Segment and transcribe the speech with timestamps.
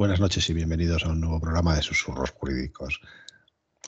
[0.00, 3.02] Buenas noches y bienvenidos a un nuevo programa de Susurros Jurídicos.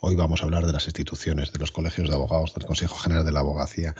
[0.02, 3.24] Hoy vamos a hablar de las instituciones, de los colegios de abogados, del Consejo General
[3.24, 3.95] de la Abogacía,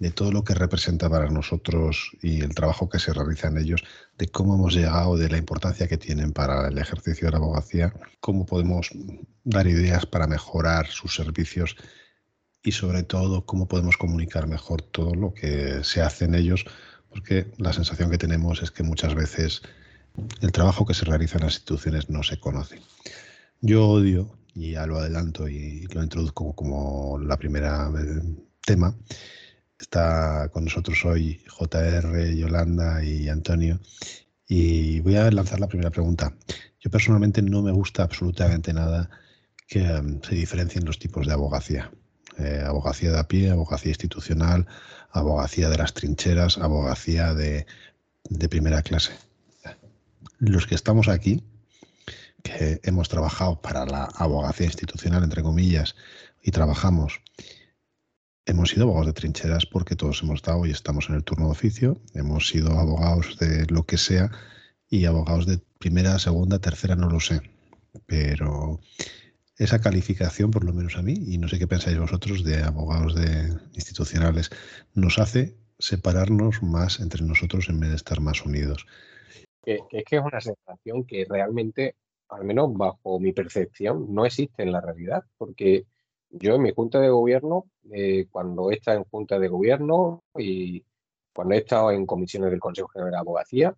[0.00, 3.84] de todo lo que representa para nosotros y el trabajo que se realiza en ellos,
[4.18, 7.94] de cómo hemos llegado, de la importancia que tienen para el ejercicio de la abogacía,
[8.18, 8.90] cómo podemos
[9.44, 11.76] dar ideas para mejorar sus servicios
[12.64, 16.64] y sobre todo cómo podemos comunicar mejor todo lo que se hace en ellos,
[17.08, 19.62] porque la sensación que tenemos es que muchas veces
[20.40, 22.80] el trabajo que se realiza en las instituciones no se conoce.
[23.60, 28.22] Yo odio, y ya lo adelanto y lo introduzco como la primera eh,
[28.60, 28.94] tema,
[29.78, 33.80] está con nosotros hoy JR, Yolanda y Antonio.
[34.46, 36.34] Y voy a lanzar la primera pregunta.
[36.80, 39.08] Yo personalmente no me gusta absolutamente nada
[39.66, 41.90] que em, se diferencien los tipos de abogacía.
[42.38, 44.66] Eh, abogacía de a pie, abogacía institucional,
[45.10, 47.66] abogacía de las trincheras, abogacía de
[48.48, 49.12] primera clase
[50.50, 51.44] los que estamos aquí,
[52.42, 55.94] que hemos trabajado para la abogacía institucional, entre comillas,
[56.42, 57.20] y trabajamos,
[58.44, 61.52] hemos sido abogados de trincheras porque todos hemos estado y estamos en el turno de
[61.52, 64.32] oficio, hemos sido abogados de lo que sea
[64.88, 67.40] y abogados de primera, segunda, tercera, no lo sé.
[68.06, 68.80] Pero
[69.58, 73.14] esa calificación, por lo menos a mí, y no sé qué pensáis vosotros de abogados
[73.14, 74.50] de institucionales,
[74.92, 78.86] nos hace separarnos más entre nosotros en vez de estar más unidos
[79.62, 81.96] que, es que es una sensación que realmente,
[82.28, 85.86] al menos bajo mi percepción, no existe en la realidad, porque
[86.30, 90.84] yo en mi junta de gobierno, eh, cuando he estado en junta de gobierno y
[91.34, 93.76] cuando he estado en comisiones del Consejo General de Abogacía,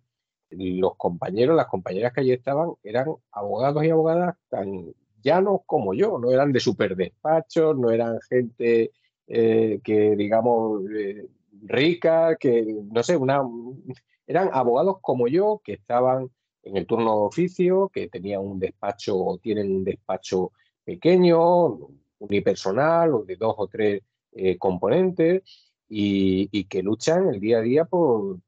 [0.49, 6.19] los compañeros, las compañeras que allí estaban eran abogados y abogadas tan llanos como yo,
[6.19, 8.91] no eran de super despachos, no eran gente
[9.27, 11.27] eh, que, digamos, eh,
[11.63, 13.41] rica, que, no sé, una,
[14.27, 16.29] eran abogados como yo que estaban
[16.63, 20.51] en el turno de oficio, que tenían un despacho o tienen un despacho
[20.83, 21.77] pequeño,
[22.19, 25.43] unipersonal o de dos o tres eh, componentes
[25.87, 28.39] y, que luchan el día a día por,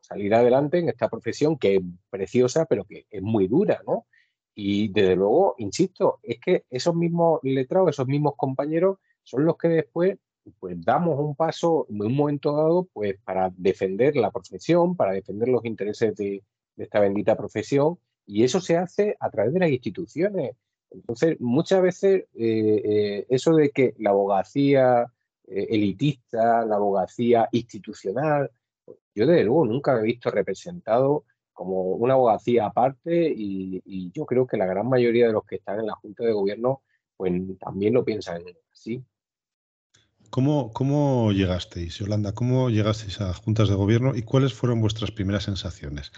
[0.00, 4.06] salir adelante en esta profesión que es preciosa pero que es muy dura, ¿no?
[4.54, 9.68] Y desde luego, insisto, es que esos mismos letrados, esos mismos compañeros son los que
[9.68, 10.18] después
[10.58, 15.48] pues damos un paso en un momento dado pues para defender la profesión, para defender
[15.48, 16.42] los intereses de,
[16.76, 20.56] esta bendita profesión y eso se hace a través de las instituciones.
[20.90, 25.06] Entonces, muchas veces eh, eh, eso de que la abogacía
[25.46, 28.50] eh, elitista, la abogacía institucional,
[29.14, 34.46] yo desde luego nunca he visto representado como una abogacía aparte y, y, yo creo
[34.46, 36.82] que la gran mayoría de los que están en la Junta de Gobierno
[37.16, 39.04] pues también lo piensan así.
[40.34, 42.32] ¿Cómo, ¿Cómo llegasteis, Yolanda?
[42.32, 46.10] ¿Cómo llegasteis a juntas de gobierno y cuáles fueron vuestras primeras sensaciones?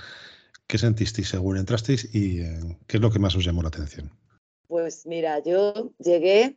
[0.67, 4.11] ¿Qué sentisteis según entrasteis y eh, qué es lo que más os llamó la atención?
[4.69, 6.57] Pues mira, yo llegué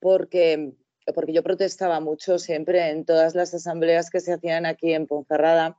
[0.00, 0.72] porque,
[1.14, 5.78] porque yo protestaba mucho siempre en todas las asambleas que se hacían aquí en Ponferrada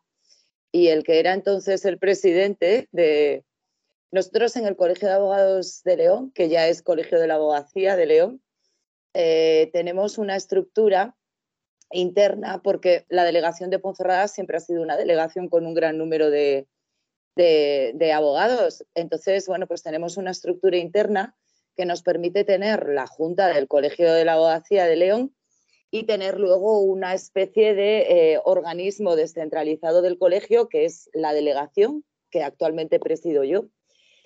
[0.71, 3.43] y el que era entonces el presidente de
[4.11, 7.97] nosotros en el Colegio de Abogados de León, que ya es Colegio de la Abogacía
[7.97, 8.41] de León,
[9.17, 11.15] eh, tenemos una estructura
[11.89, 16.29] interna porque la delegación de Ponferrada siempre ha sido una delegación con un gran número
[16.29, 16.67] de,
[18.13, 18.83] abogados.
[18.93, 21.33] Entonces, bueno, pues tenemos una estructura interna
[21.77, 25.35] que nos permite tener la Junta del Colegio de la Abogacía de León
[25.91, 32.03] y tener luego una especie de eh, organismo descentralizado del colegio que es la delegación
[32.31, 33.69] que actualmente presido yo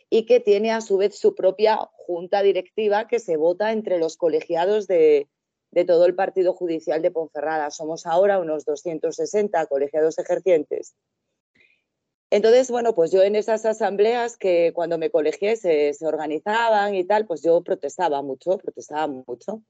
[0.09, 4.17] y que tiene a su vez su propia junta directiva que se vota entre los
[4.17, 5.27] colegiados de,
[5.85, 7.69] todo el partido judicial de Ponferrada.
[7.69, 10.95] Somos ahora unos 260 colegiados ejercientes.
[12.31, 17.25] Entonces, bueno, pues yo en esas asambleas que cuando me colegié se, organizaban y tal,
[17.25, 19.61] pues yo protestaba mucho, protestaba mucho.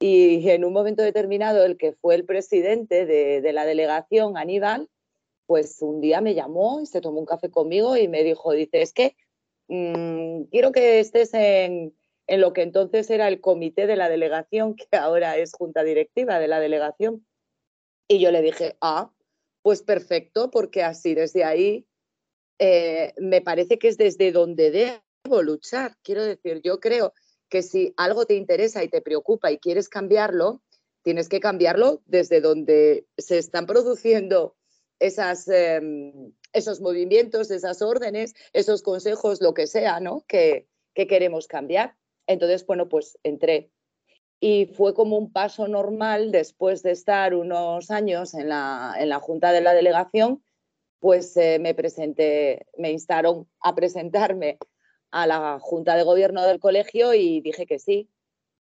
[0.00, 4.88] Y en un momento determinado, el que fue el presidente de, de la delegación, Aníbal,
[5.46, 8.82] pues un día me llamó y se tomó un café conmigo y me dijo, dice,
[8.82, 9.16] es que
[9.68, 11.94] Mm, quiero que estés en,
[12.26, 16.48] lo que entonces era el comité de la delegación, que ahora es junta directiva de
[16.48, 17.26] la delegación.
[18.08, 19.12] Y yo le dije, ah,
[19.62, 21.86] pues perfecto, porque así desde ahí
[22.58, 25.96] eh, me parece que es desde donde debo luchar.
[26.02, 27.12] Quiero decir, yo creo
[27.48, 30.62] que si algo te interesa y te preocupa y quieres cambiarlo,
[31.02, 34.56] tienes que cambiarlo desde donde se están produciendo
[34.98, 40.24] esas, em, esos movimientos, esas órdenes, esos consejos, lo que sea, ¿no?
[40.26, 41.94] Que, que queremos cambiar.
[42.26, 43.70] Entonces, bueno, pues entré.
[44.40, 49.18] Y fue como un paso normal después de estar unos años en la, en la
[49.18, 50.42] Junta de la Delegación,
[51.00, 54.58] pues eh, me presenté, me instaron a presentarme
[55.10, 58.08] a la Junta de Gobierno del colegio y dije que sí.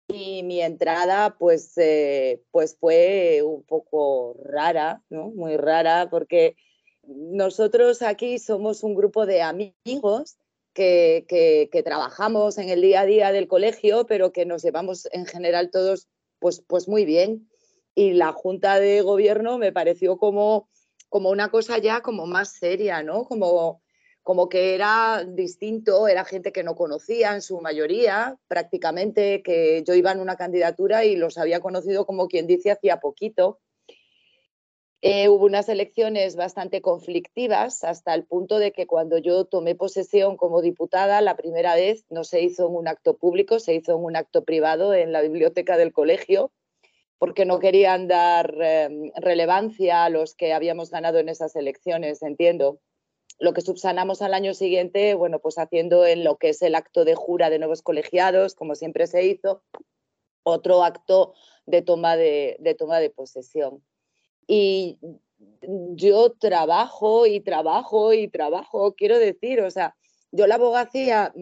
[0.08, 5.30] Y mi entrada, pues, eh, pues fue un poco rara, ¿no?
[5.32, 6.56] Muy rara, porque
[7.08, 10.38] nosotros aquí somos un grupo de amigos
[10.74, 15.72] que, trabajamos en el día a día del colegio, pero que nos llevamos en general
[15.72, 16.08] todos
[16.40, 17.50] pues, pues muy bien.
[17.96, 20.70] Y la Junta de Gobierno me pareció como,
[21.10, 23.24] como una cosa ya como más seria, ¿no?
[23.26, 23.82] Como,
[24.22, 29.96] como que era distinto, era gente que no conocía en su mayoría, prácticamente que yo
[29.96, 33.60] iba en una candidatura y los había conocido como quien dice hacía poquito.
[35.02, 40.38] Eh, hubo unas elecciones bastante conflictivas hasta el punto de que cuando yo tomé posesión
[40.38, 44.04] como diputada, la primera vez no se hizo en un acto público, se hizo en
[44.04, 46.52] un acto privado en la biblioteca del colegio,
[47.20, 52.80] porque no querían dar eh, relevancia a los que habíamos ganado en esas elecciones, entiendo
[53.40, 57.06] lo que subsanamos al año siguiente, bueno, pues haciendo en lo que es el acto
[57.06, 59.64] de jura de nuevos colegiados, como siempre se hizo,
[60.44, 61.34] otro acto
[61.66, 63.84] de, toma de posesión.
[64.48, 64.98] Y
[65.96, 69.96] yo trabajo y trabajo y trabajo, quiero decir, o sea,
[70.32, 71.34] yo la abogacía,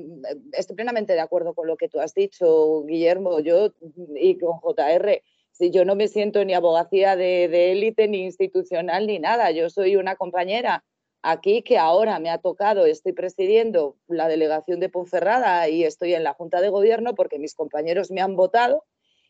[0.51, 3.71] estoy plenamente de acuerdo con lo que tú has dicho, Guillermo, yo
[4.15, 5.21] y con JR,
[5.51, 9.95] si yo no me siento ni abogacía de élite, ni institucional, ni nada, yo soy
[9.95, 10.83] una compañera
[11.27, 16.23] Aquí que ahora me ha tocado, estoy presidiendo la delegación de Ponferrada y estoy en
[16.23, 18.85] la Junta de Gobierno porque mis compañeros me han votado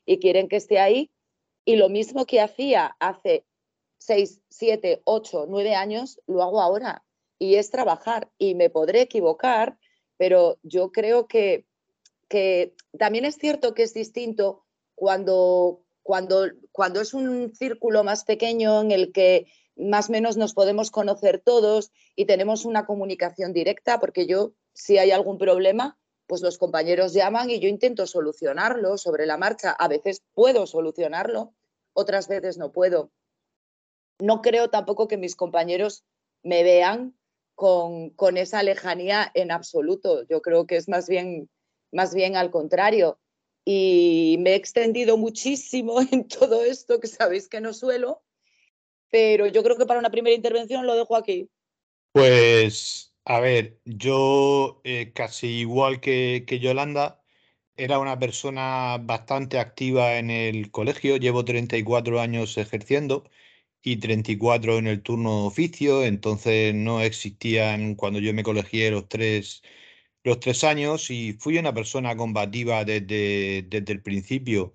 [0.06, 1.10] y quieren que esté ahí.
[1.64, 3.46] Y lo mismo que hacía hace
[3.98, 7.04] seis, siete, ocho, nueve años, lo hago ahora.
[7.38, 8.30] Y es trabajar.
[8.38, 9.78] Y me podré equivocar,
[10.18, 11.66] pero yo creo que,
[12.28, 14.66] que también es cierto que es distinto
[14.96, 20.54] cuando, cuando, cuando es un círculo más pequeño en el que más o menos nos
[20.54, 25.98] podemos conocer todos y tenemos una comunicación directa, porque yo, si hay algún problema,
[26.28, 29.72] pues los compañeros llaman y yo intento solucionarlo sobre la marcha.
[29.72, 31.54] A veces puedo solucionarlo,
[31.94, 33.12] otras veces no puedo.
[34.20, 36.06] No creo tampoco que mis compañeros
[36.44, 37.16] me vean
[37.56, 40.26] con, con esa lejanía en absoluto.
[40.28, 41.50] Yo creo que es más bien,
[41.92, 43.20] más bien al contrario.
[43.66, 48.22] Y me he extendido muchísimo en todo esto, que sabéis que no suelo,
[49.10, 51.50] pero yo creo que para una primera intervención lo dejo aquí.
[52.12, 57.22] Pues, a ver, yo eh, casi igual que, que Yolanda,
[57.78, 63.26] era una persona bastante activa en el colegio, llevo 34 años ejerciendo
[63.86, 69.08] y 34 en el turno de oficio, entonces no existían cuando yo me colegié los
[69.08, 69.62] tres,
[70.24, 74.74] los tres años y fui una persona combativa desde, desde el principio.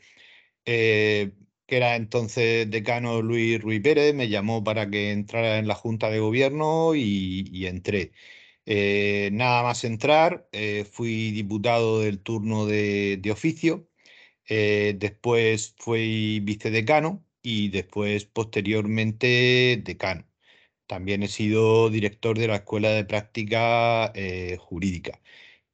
[0.65, 1.33] Eh,
[1.71, 6.11] que era entonces decano Luis Ruiz Pérez, me llamó para que entrara en la Junta
[6.11, 8.13] de Gobierno y, entré.
[8.67, 13.89] Eh, nada más entrar, eh, fui diputado del turno de, oficio,
[14.49, 20.27] eh, después fui vicedecano y después posteriormente decano.
[20.87, 24.13] También he sido director de la Escuela de Práctica
[24.59, 25.21] Jurídica.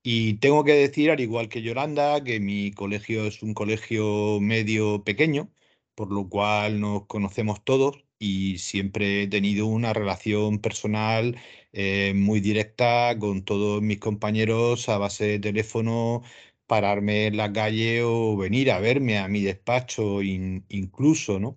[0.03, 5.03] Y tengo que decir, al igual que Yolanda, que mi colegio es un colegio medio
[5.05, 5.53] pequeño,
[5.97, 11.37] por lo cual nos conocemos todos y siempre he tenido una relación personal
[11.73, 16.23] eh, muy directa con todos mis compañeros a base de teléfono,
[16.67, 21.57] pararme en la calle o venir a verme a mi despacho incluso, ¿no?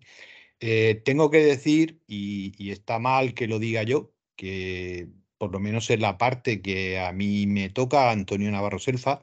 [0.60, 5.90] Eh, tengo que decir, y, está mal que lo diga yo, que por lo menos
[5.90, 9.22] en la parte que a mí me toca, Antonio Navarro Selfa,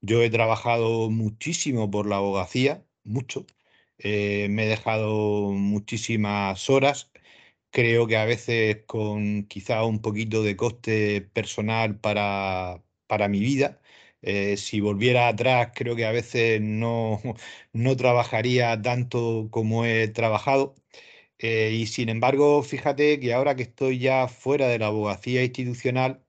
[0.00, 3.46] yo he trabajado muchísimo por la abogacía, mucho,
[3.98, 7.12] eh, me he dejado muchísimas horas.
[7.70, 13.81] Creo que a veces con quizá un poquito de coste personal para, para mi vida.
[14.22, 17.20] Eh, si volviera atrás, creo que a veces no,
[17.72, 20.74] no trabajaría tanto como he trabajado.
[21.38, 26.24] Eh, y sin embargo, fíjate que ahora que estoy ya fuera de la abogacía institucional,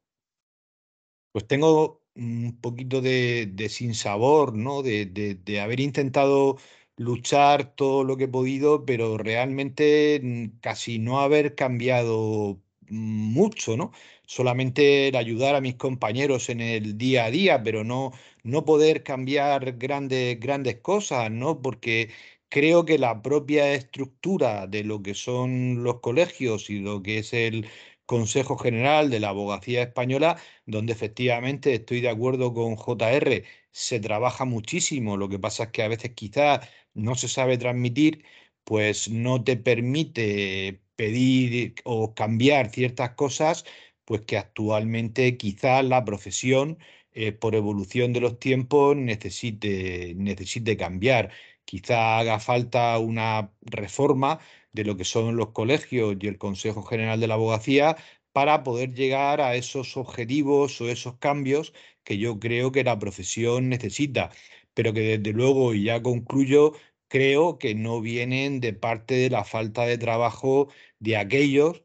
[1.32, 4.84] pues tengo un poquito de, de sinsabor, ¿no?
[4.84, 6.58] De, de, haber intentado
[6.98, 13.92] luchar todo lo que he podido, pero realmente mm, casi no haber cambiado mucho, ¿no?
[14.26, 18.12] Solamente el ayudar a mis compañeros en el día a día, pero no,
[18.44, 21.62] no poder cambiar grandes, grandes cosas, ¿no?
[21.62, 22.10] Porque
[22.50, 27.34] creo que la propia estructura de lo que son los colegios y lo que es
[27.34, 27.68] el
[28.06, 34.46] Consejo General de la Abogacía Española, donde efectivamente estoy de acuerdo con JR, se trabaja
[34.46, 38.24] muchísimo, lo que pasa es que a veces quizás no se sabe transmitir,
[38.64, 43.66] pues no te permite pedir o cambiar ciertas cosas,
[44.06, 46.78] pues que actualmente quizás la profesión,
[47.14, 51.32] eh, por evolución de los tiempos, necesite, necesite cambiar.
[51.66, 54.40] Quizá haga falta una reforma
[54.72, 57.98] de lo que son los colegios y el Consejo General de la Abogacía
[58.32, 63.70] para poder llegar a esos objetivos o esos cambios que yo creo que la profesión
[63.70, 64.32] necesita,
[64.74, 66.74] pero que desde luego, y ya concluyo,
[67.08, 70.70] creo que no vienen de parte de la falta de trabajo
[71.00, 71.83] de aquellos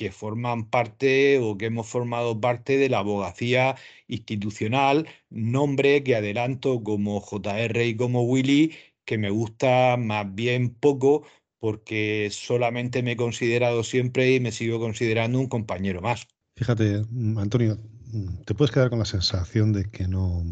[0.00, 3.76] que forman parte o que hemos formado parte de la abogacía
[4.08, 8.72] institucional, nombre que adelanto como JR y como Willy,
[9.04, 11.24] que me gusta más bien poco
[11.58, 16.26] porque solamente me he considerado siempre y me sigo considerando un compañero más.
[16.56, 17.78] Fíjate, mm, Antonio,
[18.10, 20.42] mm, te puedes quedar con la sensación de que no,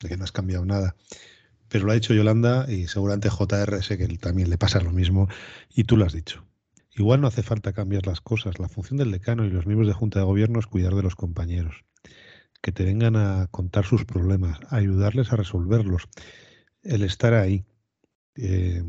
[0.00, 0.96] de que no has cambiado nada.
[1.68, 5.28] Pero lo ha dicho Yolanda y seguramente JR sé que también le pasa lo mismo
[5.72, 6.44] y tú lo has dicho.
[6.96, 8.58] Igual no hace falta cambiar las cosas.
[8.58, 11.14] La función del decano y los miembros de Junta de Gobierno es cuidar de los
[11.14, 11.84] compañeros,
[12.62, 16.08] que te vengan a contar sus problemas, ayudarles a resolverlos,
[16.82, 17.66] el estar ahí.
[18.34, 18.82] Eh,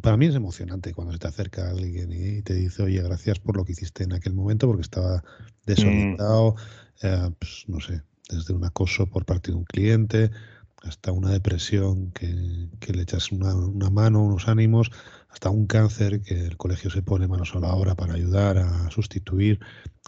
[0.00, 3.56] para mí es emocionante cuando se te acerca alguien y te dice, oye, gracias por
[3.56, 5.22] lo que hiciste en aquel momento, porque estaba
[5.64, 6.54] desorientado,
[7.02, 7.06] mm.
[7.06, 10.30] eh, pues, no sé, desde un acoso por parte de un cliente
[10.82, 14.90] hasta una depresión que, le echas una, mano, unos ánimos,
[15.36, 18.90] hasta un cáncer que el colegio se pone manos a la obra para ayudar a
[18.90, 19.60] sustituir.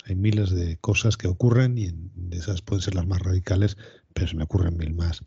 [0.06, 1.92] Hay miles de cosas que ocurren y
[2.30, 3.76] esas pueden ser las más radicales,
[4.14, 5.22] pero se me ocurren mil más.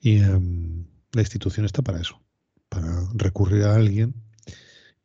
[0.00, 2.20] Y em, la institución está para eso,
[2.68, 4.14] para recurrir a alguien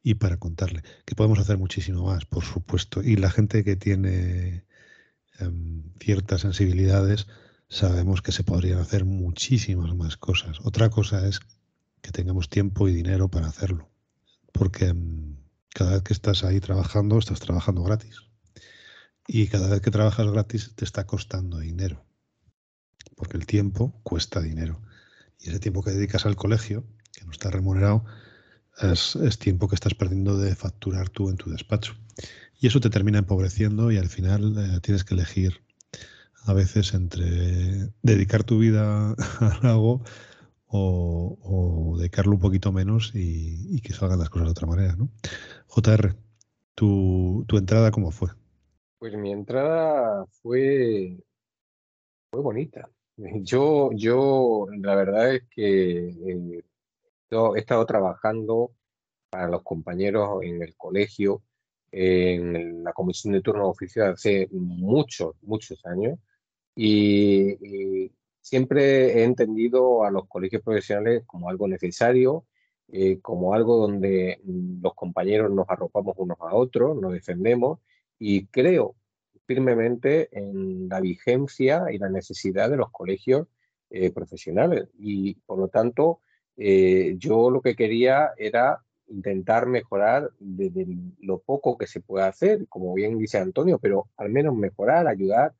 [0.04, 0.84] y para contarle.
[1.06, 3.02] Que podemos hacer muchísimo más, por supuesto.
[3.02, 4.66] Y la gente que tiene
[5.40, 7.28] em, ciertas sensibilidades
[7.70, 10.60] sabemos que se podrían hacer muchísimas más cosas.
[10.66, 11.40] Otra cosa es
[12.02, 13.90] que tengamos tiempo y dinero para hacerlo.
[14.58, 15.38] Porque em,
[15.74, 18.22] cada vez que estás ahí trabajando, estás trabajando gratis.
[19.28, 22.06] Y cada vez que trabajas gratis te está costando dinero.
[23.16, 24.82] Porque el tiempo cuesta dinero.
[25.40, 28.06] Y ese tiempo que dedicas al colegio, que no está remunerado,
[28.82, 31.96] es, tiempo que estás perdiendo de facturar tú en tu despacho.
[32.60, 35.62] Y eso te termina empobreciendo y al final eh, tienes que elegir
[36.46, 40.04] a veces entre dedicar tu vida a algo
[40.68, 44.96] o, dedicarlo un poquito menos y, que salgan las cosas de otra manera.
[44.96, 45.10] ¿no?
[45.68, 46.16] JR,
[46.76, 48.30] tu, tu entrada cómo fue?
[49.00, 51.18] Pues mi entrada fue,
[52.32, 52.90] fue bonita.
[53.42, 56.64] Yo, yo, la verdad es que eh,
[57.32, 58.72] he estado trabajando
[59.30, 61.42] para los compañeros en el colegio,
[61.92, 66.20] en la comisión de turno oficial hace muchos, muchos años,
[66.76, 68.12] y,
[68.48, 72.46] siempre he entendido a los colegios profesionales como algo necesario,
[72.90, 74.40] eh, como algo donde
[74.82, 77.80] los compañeros nos arropamos unos a otros, nos defendemos,
[78.18, 78.96] y creo
[79.46, 83.48] firmemente en la vigencia y la necesidad de los colegios
[83.90, 84.88] eh, profesionales.
[84.98, 86.22] Y por lo tanto,
[86.56, 90.88] eh, yo lo que quería era intentar mejorar desde
[91.20, 95.54] lo poco que se puede hacer, como bien dice Antonio, pero al menos mejorar, ayudar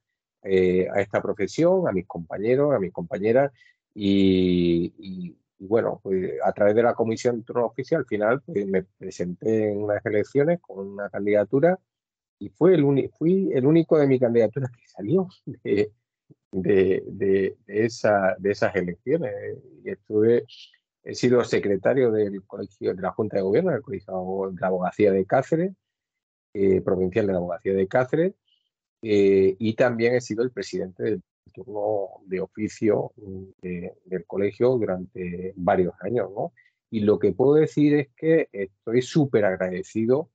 [0.50, 3.52] eh, a esta profesión, a mis compañeros, a mis compañeras.
[3.94, 9.84] Y, bueno, pues a través de la comisión oficial, al final pues, me presenté en
[9.84, 11.80] unas elecciones con una candidatura
[12.40, 15.28] y fue el fui el único de mi candidatura que salió
[15.64, 15.92] de,
[16.52, 19.34] de, esa, de esas elecciones.
[19.84, 20.46] Y estuve,
[21.04, 25.12] he sido secretario del colegio de la Junta de Gobierno, del Colegio de la Abogacía
[25.12, 25.74] de Cáceres,
[26.54, 28.34] eh, provincial de la Abogacía de Cáceres,
[29.02, 31.22] eh, y también he sido el presidente del
[31.54, 33.12] turno de oficio
[33.62, 36.30] del colegio durante varios años.
[36.36, 36.54] ¿no?
[36.90, 40.30] Y lo que puedo decir es que estoy súper agradecido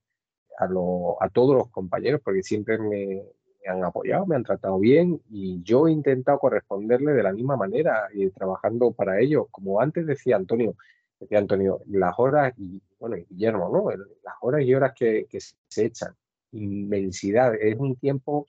[0.58, 3.22] a, todos los compañeros porque siempre me,
[3.66, 8.08] han apoyado, me han tratado bien y yo he intentado corresponderle de la misma manera
[8.12, 9.46] y trabajando para ellos.
[9.50, 10.76] Como antes decía Antonio,
[11.18, 13.90] decía Antonio, las horas, y bueno, Guillermo, ¿no?
[13.90, 15.26] Las horas y horas que,
[15.68, 16.14] se echan,
[16.52, 18.46] inmensidad, es un tiempo,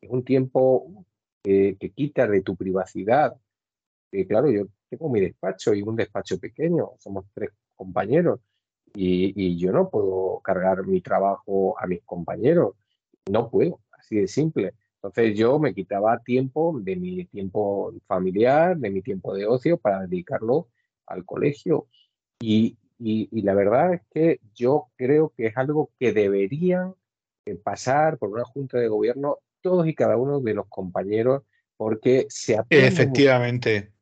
[0.00, 1.06] es un tiempo
[1.42, 3.36] que quita de tu privacidad.
[4.10, 8.40] Y claro, yo tengo mi despacho y un despacho pequeño, somos tres compañeros
[8.94, 12.74] y, yo no puedo cargar mi trabajo a mis compañeros.
[13.30, 14.74] no puedo, así de simple.
[14.96, 20.06] Entonces yo me quitaba tiempo de mi tiempo familiar, de mi tiempo de ocio para
[20.06, 20.68] dedicarlo
[21.06, 21.88] al colegio.
[22.40, 26.94] Y, la verdad es que yo creo que es algo que deberían eh,
[27.62, 31.42] pasar por una junta de gobierno todos y cada uno de los compañeros
[31.76, 32.88] porque se aprende.
[32.88, 33.92] Efectivamente.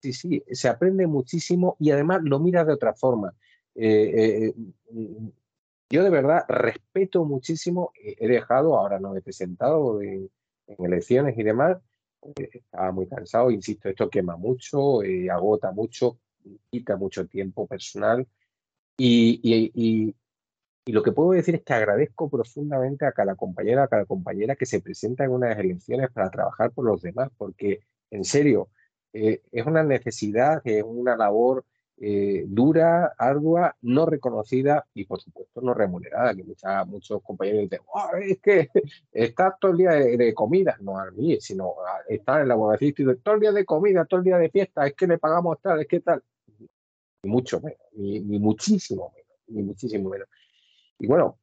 [0.00, 3.34] Sí, sí, se aprende muchísimo y además lo miras de otra forma.
[3.74, 4.12] Eh,
[4.46, 4.54] eh,
[4.90, 5.28] mm,
[5.90, 10.30] yo de verdad respeto muchísimo, he dejado, ahora no he presentado en,
[10.66, 11.76] elecciones y demás,
[12.36, 15.00] estaba muy cansado, insisto, esto quema mucho,
[15.30, 16.18] agota mucho,
[16.70, 18.26] quita mucho tiempo personal
[18.96, 20.14] y, y, y,
[20.92, 24.66] lo que puedo decir es que agradezco profundamente a cada compañera, a cada compañera que
[24.66, 28.68] se presenta en unas elecciones para trabajar por los demás, porque en serio,
[29.12, 31.64] eh, es una necesidad, es una labor
[31.96, 36.44] eh, dura, ardua, no reconocida y por supuesto no remunerada, que
[36.86, 37.80] muchos compañeros dicen,
[38.22, 38.68] es que
[39.12, 41.74] está todo el día de, comida, no a mí, sino
[42.08, 44.86] está en la abogacía y todo el día de comida, todo el día de fiesta,
[44.86, 46.22] es que le pagamos tal, es que tal
[47.24, 50.28] ni mucho menos, ni, muchísimo menos, ni muchísimo menos.
[50.98, 51.38] Y bueno,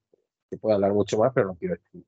[0.50, 2.08] se puede hablar mucho más, pero no quiero escribir.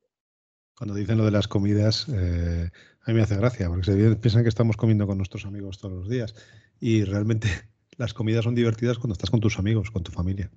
[0.76, 2.70] Cuando dicen lo de las comidas, eh,
[3.02, 5.94] a mí me hace gracia, porque se piensan que estamos comiendo con nuestros amigos todos
[5.94, 6.36] los días.
[6.80, 7.48] Y realmente
[7.98, 10.52] las comidas son divertidas cuando estás con tus amigos, con tu familia.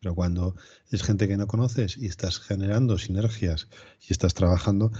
[0.00, 0.56] Pero cuando
[0.90, 3.68] es gente que no conoces y estás generando sinergias
[4.00, 4.90] y estás trabajando,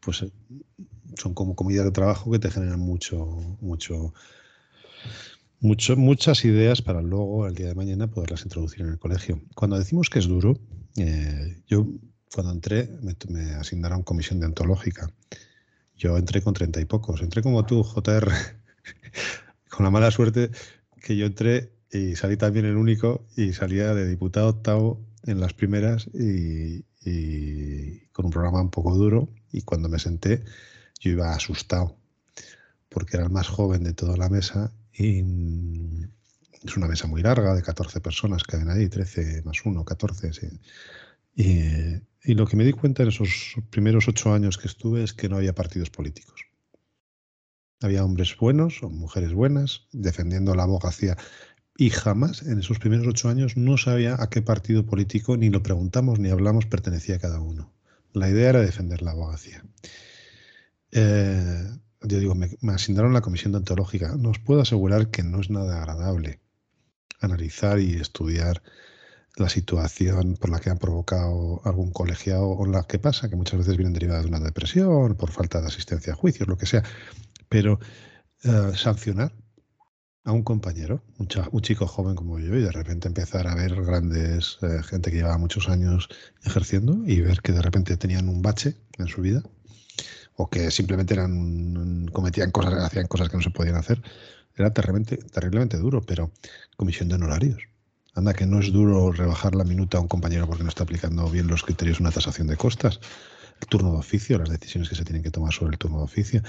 [0.00, 0.32] pues eh,
[1.16, 3.26] son como comidas de trabajo que te generan mucho,
[3.60, 4.14] mucho,
[5.62, 9.40] muchas ideas para luego, el día de mañana, poderlas introducir en el colegio.
[9.54, 10.58] Cuando decimos que es duro,
[10.96, 11.86] eh, yo
[12.34, 12.88] cuando entré
[13.28, 15.08] me, asignaron comisión deontológica.
[15.96, 17.22] Yo entré con treinta y pocos.
[17.22, 18.28] Entré como tú, JR,
[19.70, 20.50] con la mala suerte
[21.00, 25.52] que yo entré y salí también el único y salía de diputado octavo en las
[25.52, 29.28] primeras y, y con un programa un poco duro.
[29.52, 30.42] Y cuando me senté,
[30.98, 31.96] yo iba asustado
[32.88, 36.08] porque era el más joven de toda la mesa y mm,
[36.64, 40.32] es una mesa muy larga, de 14 personas que ven ahí, 13 más 1, 14.
[40.32, 40.48] Sí.
[41.34, 45.28] Y, lo que me di cuenta en esos primeros ocho años que estuve es que
[45.28, 46.46] no había partidos políticos.
[47.80, 51.16] Había hombres buenos o mujeres buenas defendiendo la abogacía.
[51.76, 55.64] Y jamás en esos primeros ocho años no sabía a qué partido político, ni lo
[55.64, 57.72] preguntamos ni hablamos, pertenecía cada uno.
[58.12, 59.64] La idea era defender la abogacía.
[60.92, 61.66] Eh,
[62.04, 64.16] yo digo, me, asignaron la comisión deontológica.
[64.16, 66.40] Nos puedo asegurar que no es nada agradable
[67.20, 68.62] analizar y estudiar
[69.36, 73.58] la situación por la que han provocado algún colegiado o la que pasa, que muchas
[73.58, 76.82] veces vienen derivadas de una depresión, por falta de asistencia a juicios, lo que sea.
[77.48, 77.78] Pero
[78.42, 79.32] eh, sancionar
[80.24, 84.58] a un compañero, un, chico joven como yo, y de repente empezar a ver grandes
[84.62, 86.08] eh, gente que llevaba muchos años
[86.44, 89.42] ejerciendo y ver que de repente tenían un bache en su vida
[90.36, 94.02] o que simplemente eran cometían cosas, hacían cosas que no se podían hacer,
[94.56, 96.30] era terriblemente, terriblemente duro, pero
[96.76, 97.62] comisión de honorarios.
[98.14, 101.28] Anda que no es duro rebajar la minuta a un compañero porque no está aplicando
[101.30, 103.00] bien los criterios de una tasación de costas.
[103.60, 106.04] El turno de oficio, las decisiones que se tienen que tomar sobre el turno de
[106.04, 106.42] oficio.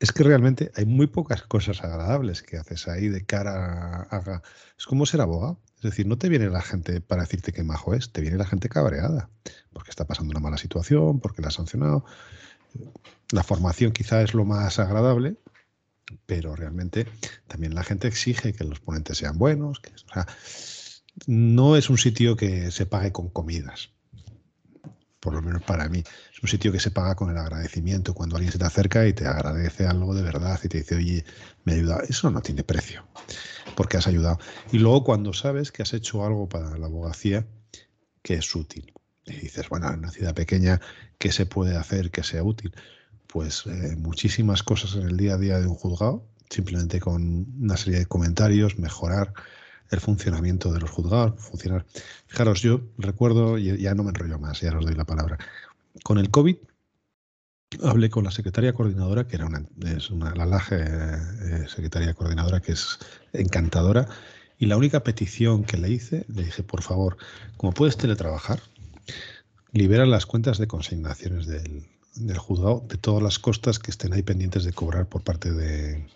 [0.00, 4.42] Es que realmente hay muy pocas cosas agradables que haces ahí de cara a...
[4.78, 5.60] Es como ser abogado.
[5.76, 8.46] Es decir, no te viene la gente para decirte que majo es, te viene la
[8.46, 9.28] gente cabreada,
[9.74, 12.06] porque está pasando una mala situación, porque la ha sancionado.
[13.30, 15.36] La formación quizá es lo más agradable,
[16.26, 17.06] pero realmente
[17.46, 19.80] también la gente exige que los ponentes sean buenos.
[19.80, 19.92] Que,
[21.26, 23.90] no es un sitio que se pague con comidas,
[25.20, 26.02] por lo menos para mí.
[26.32, 28.14] Es un sitio que se paga con el agradecimiento.
[28.14, 31.24] Cuando alguien se te acerca y te agradece algo de verdad y te dice, oye,
[31.64, 33.06] me ha ayudado, eso no tiene precio,
[33.74, 34.38] porque has ayudado.
[34.72, 37.46] Y luego cuando sabes que has hecho algo para la abogacía
[38.22, 38.92] que es útil.
[39.26, 40.80] Y dices, bueno, en una ciudad pequeña,
[41.18, 42.74] ¿qué se puede hacer que sea útil?
[43.34, 47.76] Pues eh, muchísimas cosas en el día a día de un juzgado, simplemente con una
[47.76, 49.34] serie de comentarios, mejorar
[49.90, 51.84] el funcionamiento de los juzgados, funcionar.
[52.28, 55.36] Fijaros, yo recuerdo, y ya no me enrollo más, ya os doy la palabra.
[56.04, 56.58] Con el COVID
[57.82, 62.70] hablé con la secretaria coordinadora, que era una, es una LAGE eh, secretaria coordinadora, que
[62.70, 63.00] es
[63.32, 64.06] encantadora,
[64.58, 67.16] y la única petición que le hice, le dije, por favor,
[67.56, 68.60] como puedes teletrabajar,
[69.72, 71.88] libera las cuentas de consignaciones del,
[72.36, 76.06] juzgado de todas las costas que estén ahí pendientes de cobrar por parte de,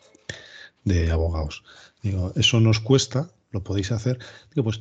[1.10, 1.64] abogados.
[2.02, 4.18] Digo, eso nos cuesta, lo podéis hacer.
[4.54, 4.80] Digo, pues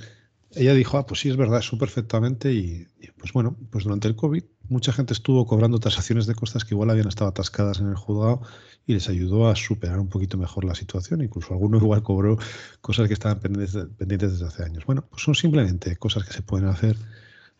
[0.51, 2.53] ella dijo, ah, pues sí, es verdad, eso perfectamente.
[2.53, 6.75] Y, pues bueno, pues durante el COVID mucha gente estuvo cobrando tasaciones de costas que
[6.75, 8.41] igual habían estado atascadas en el juzgado
[8.85, 11.21] y les ayudó a superar un poquito mejor la situación.
[11.21, 12.37] Incluso alguno igual cobró
[12.81, 14.85] cosas que estaban pendientes, pendientes desde hace años.
[14.85, 16.95] Bueno, pues son simplemente cosas que se pueden hacer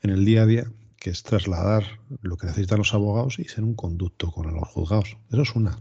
[0.02, 1.84] en el día a día que es trasladar
[2.22, 5.18] lo que necesitan los abogados y ser un conducto con los juzgados.
[5.32, 5.80] Eso es una.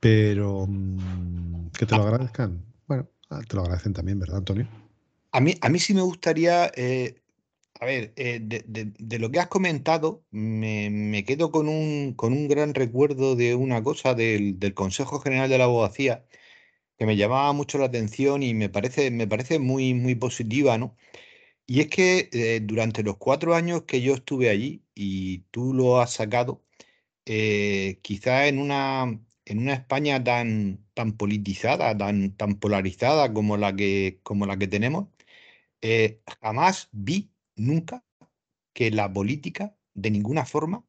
[0.00, 2.64] Pero mm, que te lo agradezcan.
[2.86, 4.68] Bueno, ah, te lo agradecen también, ¿verdad, Antonio?
[5.32, 7.22] A mí, a mí sí me gustaría, eh,
[7.80, 12.74] a ver, eh, de, lo que has comentado, me, quedo con un, con un, gran
[12.74, 16.24] recuerdo de una cosa del, del, Consejo General de la Abogacía
[17.02, 20.96] que me llamaba mucho la atención y me parece, me parece muy, muy positiva, ¿no?
[21.72, 26.00] Y es que eh, durante los cuatro años que yo estuve allí, y tú lo
[26.02, 26.62] has sacado,
[27.26, 33.74] eh, quizá en una, en una España tan, tan politizada, tan, tan polarizada como la
[33.74, 35.08] que, como la que tenemos,
[35.82, 38.04] eh, jamás vi nunca
[38.74, 40.84] que la política de ninguna forma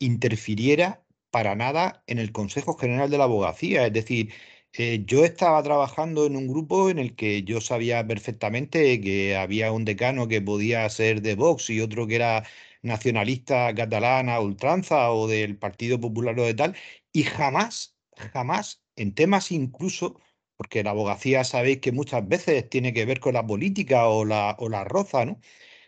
[0.00, 3.86] interfiriera para nada en el Consejo General de la Abogacía.
[3.86, 4.32] Es decir,
[4.76, 9.70] eh, yo estaba trabajando en un grupo en el que yo sabía perfectamente que había
[9.72, 12.44] un decano que podía ser de Vox y otro que era
[12.82, 16.76] nacionalista catalana, ultranza o del Partido Popular o de tal,
[17.12, 20.20] y jamás, jamás, en temas incluso,
[20.56, 24.56] porque la abogacía sabéis que muchas veces tiene que ver con la política o la,
[24.58, 25.40] o la roza, ¿no?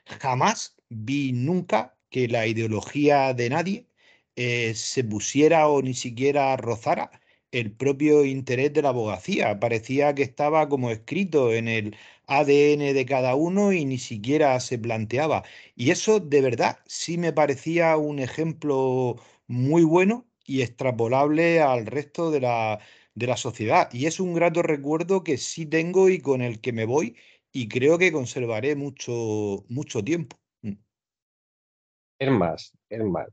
[0.06, 3.88] Jamás vi nunca que la ideología de nadie
[4.36, 7.10] eh, se pusiera o ni siquiera rozara
[7.52, 9.58] el propio interés de la abogacía.
[9.60, 14.78] Parecía que estaba como escrito en el ADN de cada uno y ni siquiera se
[14.78, 15.44] planteaba.
[15.74, 22.30] Y eso de verdad sí me parecía un ejemplo muy bueno y extrapolable al resto
[22.30, 22.80] de la,
[23.14, 23.88] de la sociedad.
[23.92, 27.16] Y es un grato recuerdo que sí tengo y con el que me voy
[27.52, 30.36] y creo que conservaré mucho, mucho tiempo.
[30.62, 30.74] Mm.
[32.18, 33.28] Es más, es más,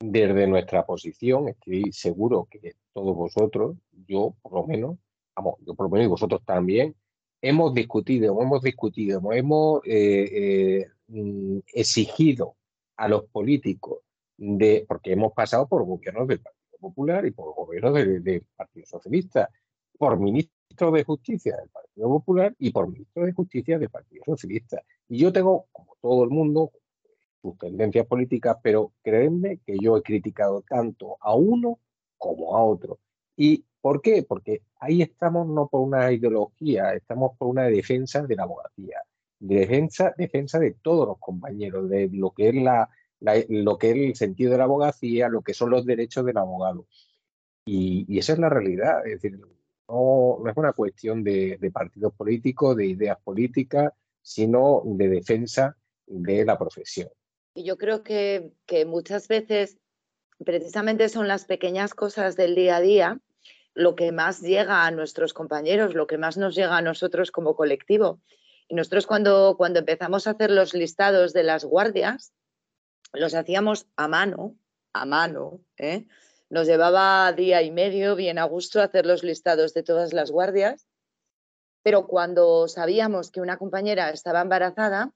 [0.00, 3.76] desde nuestra posición, estoy seguro que todos vosotros,
[4.06, 4.98] yo por lo menos,
[5.34, 6.94] vamos, yo por lo menos y vosotros también,
[7.40, 12.56] hemos discutido, hemos discutido, hemos eh, eh, mm, exigido
[12.96, 14.00] a los políticos
[14.36, 19.50] de, porque hemos pasado por gobiernos del Partido Popular y por gobiernos del, Partido Socialista,
[19.98, 24.82] por ministros de Justicia del Partido Popular y por ministros de Justicia del Partido Socialista.
[25.08, 26.72] Y yo tengo, como todo el mundo,
[27.44, 31.78] sus tendencias políticas, pero créanme que yo he criticado tanto a uno
[32.16, 33.00] como a otro.
[33.36, 34.22] ¿Y por qué?
[34.22, 39.02] Porque ahí estamos no por una ideología, estamos por una defensa de la abogacía,
[39.38, 42.88] defensa, defensa de todos los compañeros, de lo que es la,
[43.50, 46.86] lo que es el sentido de la abogacía, lo que son los derechos del abogado.
[47.66, 49.38] Y, esa es la realidad, es decir,
[49.88, 55.76] no, es una cuestión de, de partidos políticos, de ideas políticas, sino de defensa
[56.06, 57.10] de la profesión.
[57.54, 58.52] Y yo creo que,
[58.86, 59.78] muchas veces
[60.44, 63.20] precisamente son las pequeñas cosas del día a día
[63.76, 67.56] lo que más llega a nuestros compañeros, lo que más nos llega a nosotros como
[67.56, 68.20] colectivo.
[68.68, 72.32] Y nosotros cuando, cuando empezamos a hacer los listados de las guardias,
[73.12, 74.56] los hacíamos a mano,
[74.92, 75.60] a mano.
[75.76, 76.06] ¿eh?
[76.50, 80.86] Nos llevaba día y medio bien a gusto hacer los listados de todas las guardias,
[81.82, 85.12] pero cuando sabíamos que una compañera estaba embarazada,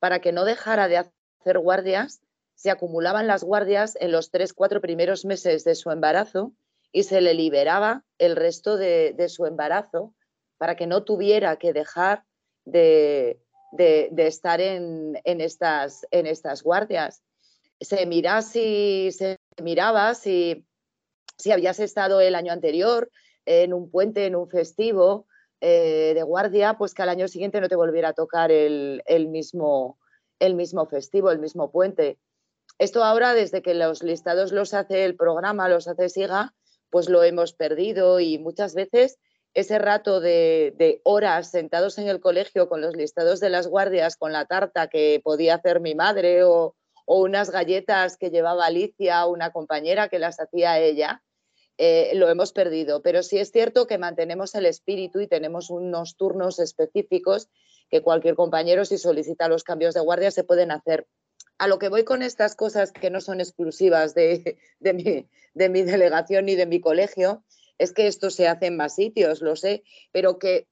[0.00, 0.96] para que no dejara de
[1.40, 2.20] hacer guardias,
[2.54, 6.52] se acumulaban las guardias en los tres, cuatro primeros meses de su embarazo
[6.92, 10.14] y se le liberaba el resto de, su embarazo
[10.58, 12.24] para que no tuviera que dejar
[12.64, 13.40] de,
[14.16, 17.22] estar en, estas, en estas guardias.
[17.80, 20.66] Se, mira si, se miraba si,
[21.38, 23.10] si habías estado el año anterior
[23.46, 25.26] en un puente, en un festivo
[25.62, 29.28] eh, de guardia, pues que al año siguiente no te volviera a tocar el, el
[29.28, 29.98] mismo,
[30.40, 32.18] el mismo festivo, el mismo puente.
[32.78, 36.54] Esto ahora, desde que los listados los hace el programa, los hace SIGA,
[36.90, 39.18] pues lo hemos perdido y muchas veces
[39.54, 44.32] ese rato de, horas sentados en el colegio con los listados de las guardias, con
[44.32, 46.74] la tarta que podía hacer mi madre o,
[47.06, 51.24] unas galletas que llevaba Alicia, una compañera que las hacía ella,
[51.82, 53.00] eh, lo hemos perdido.
[53.00, 57.48] Pero sí es cierto que mantenemos el espíritu y tenemos unos turnos específicos
[57.88, 61.06] que cualquier compañero, si solicita los cambios de guardia, se pueden hacer.
[61.56, 66.54] A lo que voy con estas cosas que no son exclusivas de, mi, delegación ni
[66.54, 67.44] de mi colegio,
[67.78, 70.68] es que esto se hace en más sitios, lo sé, pero que,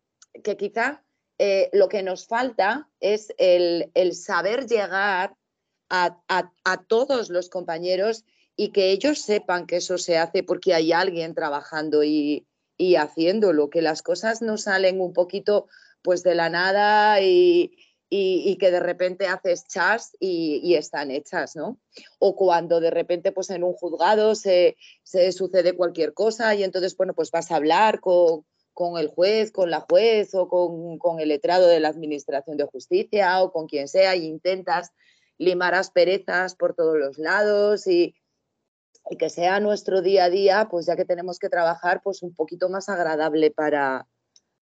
[0.59, 1.03] quizá
[1.39, 5.37] eh, lo que nos falta es el, saber llegar
[5.89, 8.27] a, todos los compañeros
[8.61, 12.45] y que ellos sepan que eso se hace porque hay alguien trabajando y,
[12.77, 15.69] y haciéndolo, que las cosas no salen un poquito
[16.03, 17.73] pues de la nada y,
[18.11, 21.79] que de repente haces chas y, están hechas, ¿no?
[22.19, 27.15] O cuando de repente pues en un juzgado se, sucede cualquier cosa y entonces, bueno,
[27.15, 28.45] pues vas a hablar con,
[28.99, 33.53] el juez, con la juez o con, el letrado de la Administración de Justicia o
[33.53, 34.91] con quien sea e intentas
[35.37, 38.17] limar asperezas por todos los lados y,
[39.17, 42.69] que sea nuestro día a día, pues ya que tenemos que trabajar, pues un poquito
[42.69, 44.07] más agradable para,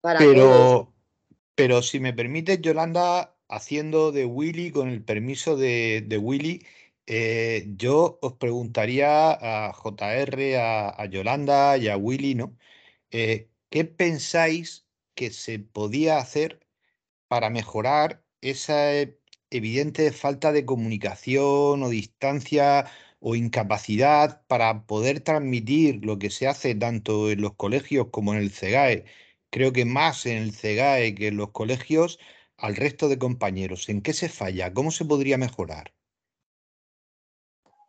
[0.02, 0.94] para pero,
[1.56, 6.66] Pero si me permite, Yolanda, haciendo de Willy, con el permiso de, Willy,
[7.06, 12.58] eh, yo os preguntaría a JR, a, Yolanda y a Willy, ¿no?
[13.12, 16.60] Eh, ¿Qué pensáis que se podía hacer
[17.28, 19.20] para mejorar esa e,
[19.52, 22.86] evidente falta de comunicación o distancia
[23.26, 28.40] o incapacidad para poder transmitir lo que se hace tanto en los colegios como en
[28.40, 29.06] el CEGAE?
[29.50, 32.20] Creo que más en el CEGAE que en los colegios
[32.58, 33.88] al resto de compañeros.
[33.88, 34.74] ¿En qué se falla?
[34.74, 35.94] ¿Cómo se podría mejorar?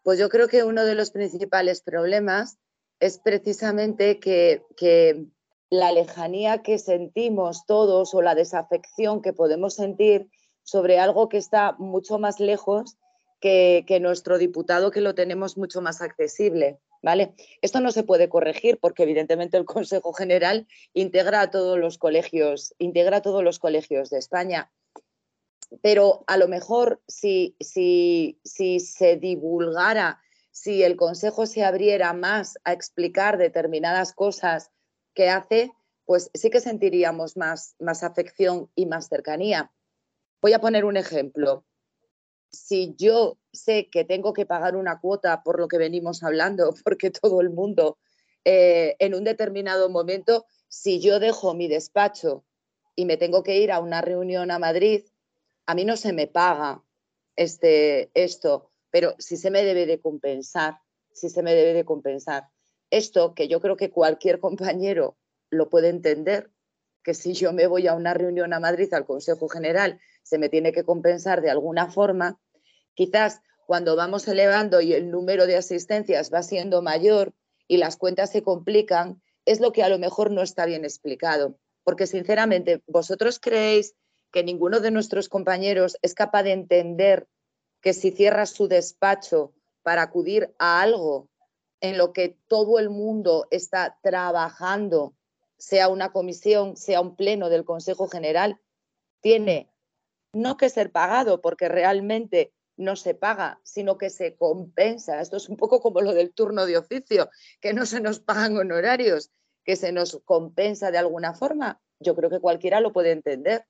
[0.04, 2.58] Pues yo creo que uno de los principales problemas
[3.00, 5.26] es precisamente que, que
[5.68, 10.28] la lejanía que sentimos todos o la desafección que podemos sentir
[10.62, 12.96] sobre algo que está mucho más lejos
[13.44, 16.78] que, nuestro diputado que lo tenemos mucho más accesible.
[17.02, 17.34] ¿Vale?
[17.60, 22.74] Esto no se puede corregir porque evidentemente el Consejo General integra a todos los colegios,
[22.78, 24.72] integra todos los colegios de España.
[25.82, 32.56] Pero a lo mejor si, si, si se divulgara, si el Consejo se abriera más
[32.64, 34.70] a explicar determinadas cosas
[35.12, 35.72] que hace,
[36.06, 39.70] pues sí que sentiríamos más, más afección y más cercanía.
[40.40, 41.66] Voy a poner un ejemplo.
[42.54, 47.10] Si yo sé que tengo que pagar una cuota por lo que venimos hablando, porque
[47.10, 47.98] todo el mundo
[48.44, 52.44] eh, en un determinado momento, si yo dejo mi despacho
[52.94, 55.04] y me tengo que ir a una reunión a Madrid,
[55.66, 56.82] a mí no se me paga
[57.36, 60.78] este, esto, pero sí se me debe de compensar,
[61.12, 62.48] sí se me debe de compensar.
[62.90, 65.16] Esto que yo creo que cualquier compañero
[65.50, 66.50] lo puede entender,
[67.02, 70.48] que si yo me voy a una reunión a Madrid al Consejo General, se me
[70.48, 72.40] tiene que compensar de alguna forma,
[72.94, 77.32] quizás cuando vamos elevando y el número de asistencias va siendo mayor
[77.66, 81.58] y las cuentas se complican, es lo que a lo mejor no está bien explicado.
[81.82, 83.94] Porque sinceramente, ¿vosotros creéis
[84.32, 87.26] que ninguno de nuestros compañeros es capaz de entender
[87.80, 89.52] que si cierra su despacho
[89.82, 91.28] para acudir a algo
[91.80, 95.14] en lo que todo el mundo está trabajando,
[95.58, 98.58] sea una comisión, sea un pleno del Consejo General,
[99.20, 99.70] tiene
[100.32, 105.20] no que ser pagado, porque realmente no se paga, sino que se compensa.
[105.20, 108.56] Esto es un poco como lo del turno de oficio, que no se nos pagan
[108.56, 109.30] honorarios,
[109.64, 111.80] que se nos compensa de alguna forma.
[112.00, 113.64] Yo creo que cualquiera lo puede entender.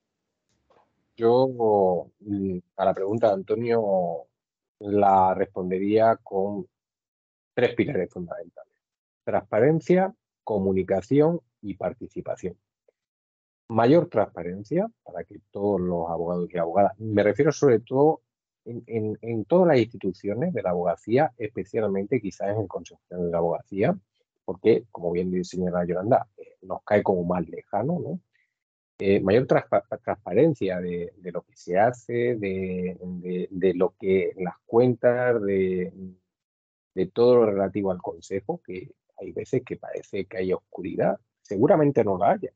[1.17, 4.27] Yo mm, a la pregunta de Antonio
[4.81, 6.67] la respondería con
[7.55, 8.73] tres pilares fundamentales.
[9.23, 12.59] Transparencia, comunicación y participación.
[13.69, 18.24] Mayor transparencia para que todos los abogados y abogadas, me refiero sobre todo
[18.65, 23.97] en, todas las instituciones de la abogacía, especialmente quizás en el Consejo de la Abogacía,
[24.45, 28.21] porque, como bien señora Yolanda, eh, nos cae como más lejano, ¿no?
[28.99, 32.97] Eh, mayor transparencia de, lo que se hace, de,
[33.51, 35.93] de, lo que las cuentas, de,
[36.95, 41.19] de todo lo relativo al Consejo, que hay veces que parece que hay oscuridad.
[41.43, 42.53] Seguramente no la haya,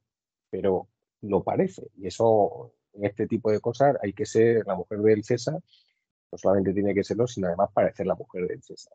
[0.50, 0.88] pero
[1.22, 1.90] lo parece.
[1.96, 5.60] Y eso, en este tipo de cosas, hay que ser la mujer del César.
[6.30, 8.92] No solamente tiene que serlo, sino además parecer la mujer del César.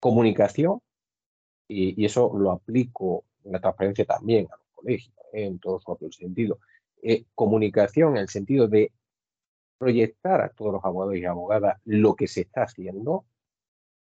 [0.00, 0.80] Comunicación,
[1.68, 5.44] y, eso lo aplico en la transparencia también a los colegios, ¿eh?
[5.46, 6.58] en todo su sentido.
[7.02, 8.92] Eh, comunicación en el sentido de
[9.78, 13.26] proyectar a todos los abogados y abogadas lo que se está haciendo,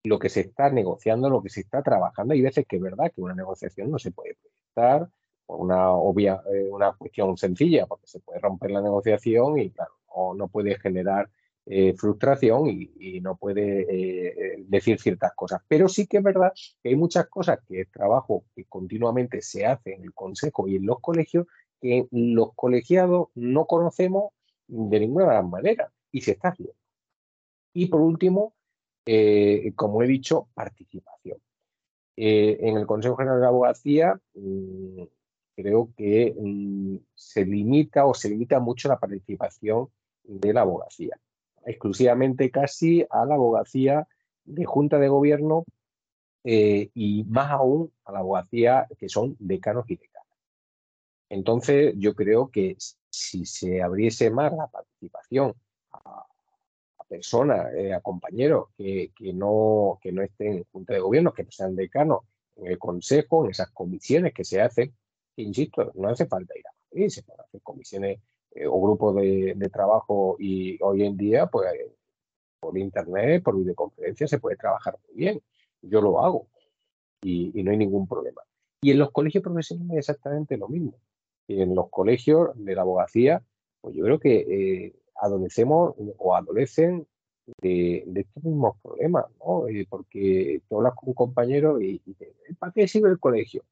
[0.05, 2.35] lo que se está negociando, lo que se está trabajando.
[2.35, 5.09] Hay veces que es verdad que una negociación no se puede proyectar
[5.47, 9.93] por una obvia, eh, una cuestión sencilla, porque se puede romper la negociación y claro,
[10.37, 11.31] no, puede generar
[11.73, 15.63] eh, frustración y, no puede eh, decir ciertas cosas.
[15.69, 16.53] Pero sí que es verdad
[16.83, 20.77] que hay muchas cosas que es trabajo que continuamente se hace en el Consejo y
[20.77, 21.47] en los colegios
[21.81, 24.33] que los colegiados no conocemos
[24.67, 26.75] de ninguna de las maneras y se está haciendo.
[27.73, 28.55] Y por último,
[29.07, 31.39] eh, como he dicho, participación.
[32.17, 35.03] Eh, en el Consejo General de Abogacía mm,
[35.55, 39.89] creo que mm, se limita o se limita mucho la participación
[40.25, 41.19] de la abogacía,
[41.65, 44.09] exclusivamente casi a la abogacía
[44.45, 45.65] de Junta de Gobierno
[46.45, 50.11] eh, y más aún a la abogacía que son decanos y decanas.
[51.29, 52.77] Entonces, yo creo que
[53.09, 55.55] si se abriese más la participación
[55.93, 56.27] a,
[57.09, 61.43] personas, eh, a compañeros que, que, no, que no estén en junta de gobierno, que
[61.43, 62.21] no sean decanos
[62.55, 64.95] en el consejo, en esas comisiones que se hacen,
[65.37, 68.21] insisto, no hace falta ir a Madrid, se pueden hacer comisiones
[68.53, 71.69] eh, o grupos de, trabajo y hoy en día, pues
[72.59, 75.43] por internet, por videoconferencia, se puede trabajar muy bien.
[75.83, 76.47] Yo lo hago
[77.23, 78.43] y, no hay ningún problema.
[78.83, 80.95] Y en los colegios profesionales es exactamente lo mismo.
[81.49, 83.43] En los colegios de la abogacía,
[83.81, 87.07] pues yo creo que eh, adolecemos o adolecen
[87.61, 89.69] de, estos mismos problemas, ¿no?
[89.69, 93.65] Eh, porque tú hablas con un compañero y, y ¿para qué sirve el colegio?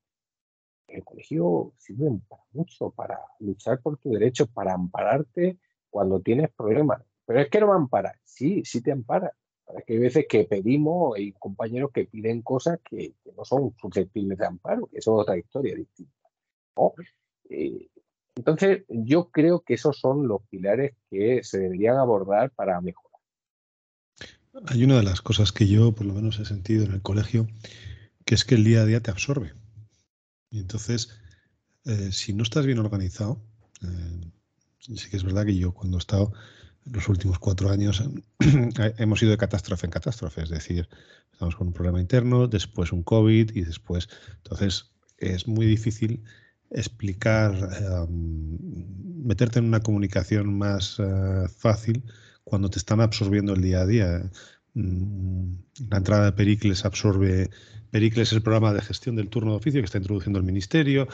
[0.88, 5.58] El colegio sirve para mucho, para luchar por tus derechos, para ampararte
[5.90, 7.02] cuando tienes problemas.
[7.26, 8.18] Pero es que no me ampara.
[8.24, 9.32] Sí, sí te ampara.
[9.76, 14.38] Es que hay veces que pedimos, hay compañeros que piden cosas que, no son susceptibles
[14.38, 16.12] de amparo, que eso es otra historia distinta.
[17.50, 17.88] Eh,
[18.36, 23.20] entonces, yo creo que esos son los pilares que se deberían abordar para mejorar.
[24.66, 27.46] Hay una de las cosas que yo, por lo menos, he sentido en el colegio,
[28.24, 29.52] que es que el día a día te absorbe.
[30.50, 31.10] Y entonces,
[31.84, 33.42] eh, si no estás bien organizado,
[33.82, 34.30] eh,
[34.80, 36.32] sí que es verdad que yo cuando he estado
[36.84, 38.02] los últimos cuatro años
[38.98, 40.88] hemos ido de catástrofe en catástrofe, es decir,
[41.32, 44.08] estamos con un problema interno, después un COVID y después,
[44.38, 46.24] entonces es muy difícil
[46.70, 48.58] explicar, em,
[49.24, 52.04] meterte en una comunicación más eh, fácil
[52.44, 54.30] cuando te están absorbiendo el día a día.
[54.74, 55.54] Mm,
[55.90, 57.50] la entrada de Pericles absorbe,
[57.90, 61.08] Pericles es el programa de gestión del turno de oficio que está introduciendo el ministerio,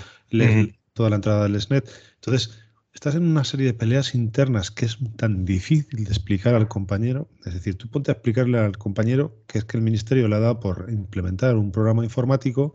[0.93, 1.89] toda la entrada del SNET.
[2.17, 2.51] Entonces,
[2.95, 7.29] estás en una serie de peleas internas que es tan difícil de explicar al compañero.
[7.45, 10.41] Es decir, tú ponte a explicarle al compañero que es que el ministerio le ha
[10.41, 12.75] dado por implementar un programa informático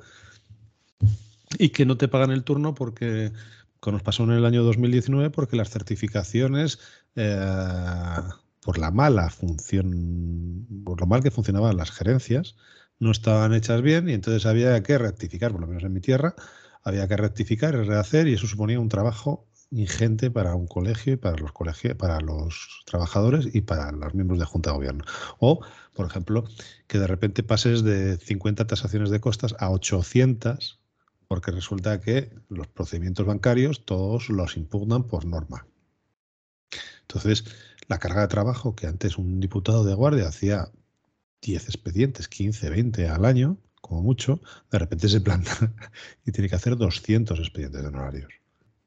[1.57, 3.31] y que no te pagan el turno porque,
[3.79, 6.79] como nos pasó en el año 2019, porque las certificaciones,
[7.15, 8.19] eh,
[8.69, 12.55] por la mala función, por lo mal que funcionaban las gerencias,
[12.99, 16.35] no estaban hechas bien y entonces había que rectificar, por lo menos en mi tierra,
[16.83, 21.15] había que rectificar y rehacer y eso suponía un trabajo ingente para un colegio y
[21.15, 25.03] para los colegios, para los trabajadores y para los miembros de Junta de Gobierno.
[25.39, 25.61] O,
[25.95, 26.43] por ejemplo,
[26.85, 30.79] que de repente pases de 50 tasaciones de costas a 800
[31.27, 35.65] porque resulta que los procedimientos bancarios todos los impugnan por norma.
[37.09, 37.45] Entonces,
[37.89, 40.69] la carga de trabajo que antes un diputado de guardia hacía
[41.41, 44.39] 10 expedientes, 15, 20 al año, como mucho,
[44.71, 45.51] de repente se planta
[46.25, 48.31] y tiene que hacer 200 expedientes de honorarios.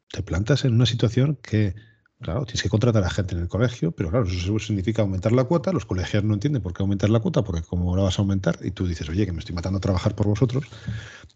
[0.09, 1.75] Te plantas en una situación que,
[2.21, 5.45] claro, tienes que contratar a gente en el colegio, pero claro, eso significa aumentar la
[5.45, 8.23] cuota, los colegios no entienden por qué aumentar la cuota, porque cómo la vas a
[8.23, 10.65] aumentar, y tú dices, oye, que me estoy matando a trabajar por vosotros,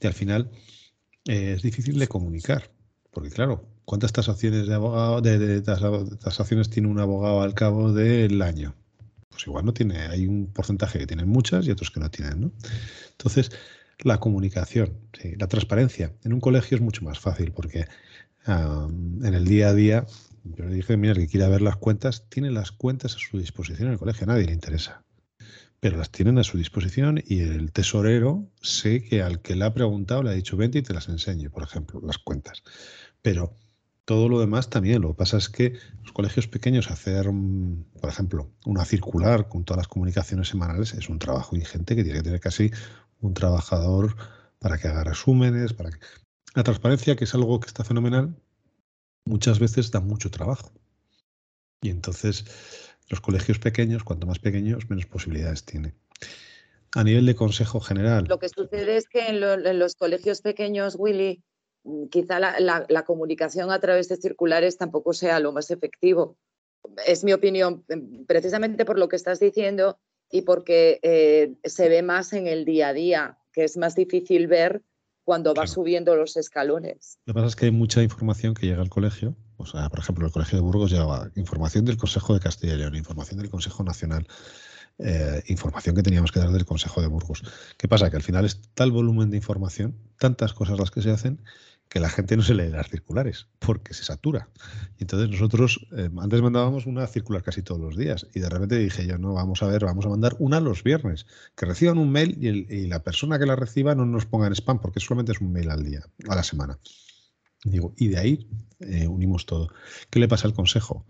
[0.00, 0.50] y al final
[1.24, 2.70] eh, es difícil de comunicar,
[3.16, 8.74] porque claro, ¿cuántas tasaciones de abogado, de, tasaciones tiene un abogado al cabo del año?
[9.31, 12.42] Pues igual no tiene, hay un porcentaje que tienen muchas y otros que no tienen,
[12.42, 12.52] ¿no?
[13.12, 13.52] Entonces,
[14.00, 14.98] la comunicación,
[15.38, 16.12] la transparencia.
[16.24, 17.87] En un colegio es mucho más fácil porque
[18.46, 20.05] en el día a día,
[20.44, 23.87] yo le dije, mira, que quiera ver las cuentas, tiene las cuentas a su disposición
[23.87, 25.07] en el colegio, a nadie le interesa.
[25.81, 29.72] Pero las tienen a su disposición y el tesorero sé que al que le ha
[29.72, 32.62] preguntado le ha dicho, vente y te las enseño, por ejemplo, las cuentas.
[33.27, 33.57] Pero
[34.05, 35.03] todo lo demás también.
[35.03, 35.73] Lo que pasa es que
[36.05, 37.27] los colegios pequeños hacer,
[38.01, 42.21] por ejemplo, una circular con todas las comunicaciones semanales es un trabajo ingente que tiene
[42.21, 42.71] que tener casi
[43.19, 44.15] un trabajador
[44.61, 45.99] para que haga resúmenes, para que...
[46.55, 48.33] La transparencia, que es algo que está fenomenal,
[49.25, 50.71] muchas veces da mucho trabajo.
[51.83, 52.45] Y entonces
[53.09, 55.95] los colegios pequeños, cuanto más pequeños, menos posibilidades tiene.
[56.95, 58.27] A nivel de consejo general.
[58.29, 59.41] Lo que sucede es que en,
[59.81, 61.56] los colegios pequeños, Willy, mm,
[62.11, 66.37] quizá la, comunicación a través de circulares tampoco sea lo más efectivo.
[67.07, 69.99] Es mi opinión, mm, precisamente por lo que estás diciendo
[70.31, 74.46] y porque eh, se ve más en el día a día, que es más difícil
[74.46, 74.83] ver
[75.25, 77.18] cuando va subiendo los escalones.
[77.27, 79.37] Lo que pasa es que hay mucha información que llega al colegio.
[79.57, 82.79] O sea, por ejemplo, el Colegio de Burgos lleva información del Consejo de Castilla y
[82.79, 84.27] León, información del Consejo Nacional,
[84.99, 87.42] eh, información que teníamos que dar del Consejo de Burgos.
[87.77, 88.11] ¿Qué pasa?
[88.11, 91.42] Que al final es tal volumen de información, tantas cosas las que se hacen,
[91.88, 94.49] que la gente no se lee las circulares porque se satura.
[94.99, 98.79] Y entonces nosotros eh, antes mandábamos una circular casi todos los días y de repente
[98.79, 101.26] dije yo, no, vamos a ver, vamos a mandar una los viernes,
[101.57, 104.80] que reciban un mail y, la persona que la reciba no nos ponga en spam
[104.80, 106.78] porque solamente es un mail al día, a la semana.
[107.64, 108.49] Digo, y de ahí
[108.80, 109.68] eh, unimos todo.
[110.11, 111.07] ¿Qué le pasa al Consejo?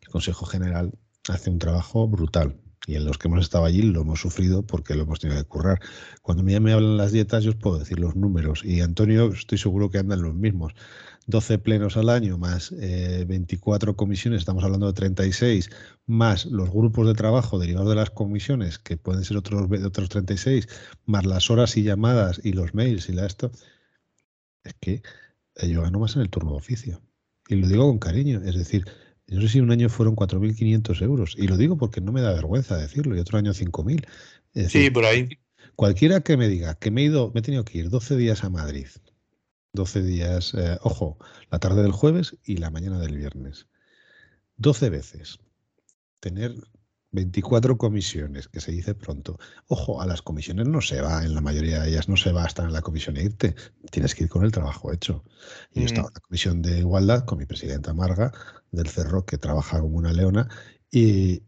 [0.00, 0.92] El Consejo General
[1.28, 2.56] hace un trabajo brutal
[2.88, 5.46] y en los que hemos estado allí lo hemos sufrido porque lo hemos tenido que
[5.46, 5.78] currar.
[6.22, 9.58] Cuando me, me hablan las dietas, yo os puedo decir los números y Antonio estoy
[9.58, 10.72] seguro que andan los mismos.
[11.26, 15.68] 12 plenos al año más 24 eh, comisiones, estamos hablando de 36,
[16.06, 20.66] más los grupos de trabajo derivados de las comisiones, que pueden ser otros, otros 36,
[21.04, 23.52] más las horas y llamadas y los mails y la esto,
[24.64, 25.02] es que
[25.62, 27.02] yo gano más en el turno de oficio.
[27.48, 28.86] Y lo digo con cariño, es decir,
[29.28, 31.34] no sé si un año fueron 4.500 euros.
[31.36, 34.06] Y lo digo porque no me da vergüenza decirlo, y otro año 5.000.
[34.68, 35.28] Sí, por ahí.
[35.76, 38.42] Cualquiera que me diga que me he ido, me he tenido que ir 12 días
[38.42, 38.88] a Madrid,
[39.74, 41.18] 12 días, eh, ojo,
[41.50, 43.68] la tarde del jueves y la mañana del viernes,
[44.56, 45.38] 12 veces,
[46.20, 46.54] tener
[47.10, 49.38] 24 comisiones, que se dice pronto.
[49.66, 52.44] Ojo, a las comisiones no se va, en la mayoría de ellas no se va
[52.44, 53.54] a estar en la comisión e irte.
[53.90, 55.24] Tienes que ir con el trabajo hecho.
[55.72, 58.32] Y yo estaba en la comisión de igualdad con mi presidenta Marga
[58.70, 60.48] del Cerro, que trabaja como una leona,
[60.90, 61.42] y,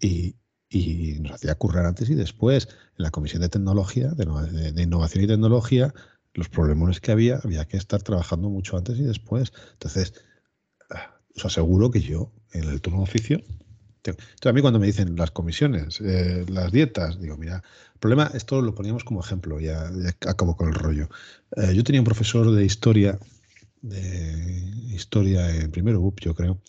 [1.20, 2.68] nos hacía currar antes y después.
[2.96, 5.92] En la comisión de tecnología, de, innovación y tecnología,
[6.32, 9.52] los problemas que había, había que estar trabajando mucho antes y después.
[9.72, 10.14] Entonces,
[10.90, 13.42] ah, os aseguro que yo, en el turno de oficio,
[14.04, 17.62] entonces, a mí cuando me dicen las comisiones, eh, las dietas, digo, mira,
[17.94, 19.90] el problema, esto lo poníamos como ejemplo, ya,
[20.26, 21.08] acabo con el rollo.
[21.56, 23.18] Eh, yo tenía un profesor de historia,
[23.82, 26.60] de historia en primero UP, yo creo,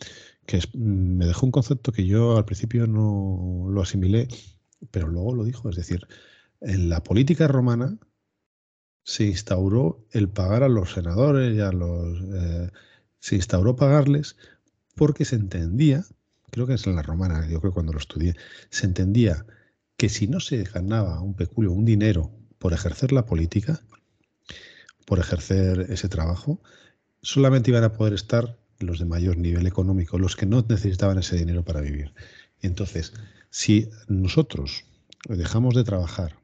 [0.45, 4.27] que me dejó un concepto que yo al principio no lo asimilé,
[4.91, 5.69] pero luego lo dijo.
[5.69, 6.07] Es decir,
[6.61, 7.97] en la política romana
[9.03, 12.19] se instauró el pagar a los senadores y a los...
[12.33, 12.71] Eh,
[13.19, 14.35] se instauró pagarles
[14.95, 16.03] porque se entendía
[16.51, 18.35] creo que es en la romana, yo creo cuando lo estudié,
[18.69, 19.45] se entendía
[19.97, 23.81] que si no se ganaba un peculio, un dinero por ejercer la política,
[25.05, 26.61] por ejercer ese trabajo,
[27.21, 31.37] solamente iban a poder estar los de mayor nivel económico, los que no necesitaban ese
[31.37, 32.13] dinero para vivir.
[32.61, 33.13] Entonces,
[33.49, 34.85] si nosotros
[35.27, 36.39] dejamos de trabajar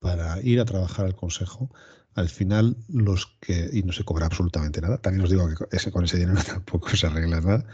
[0.00, 1.70] para ir a trabajar al Consejo,
[2.14, 5.90] al final los que, y no se cobra absolutamente nada, también os digo que ese,
[5.90, 7.64] con ese dinero tampoco se arregla nada,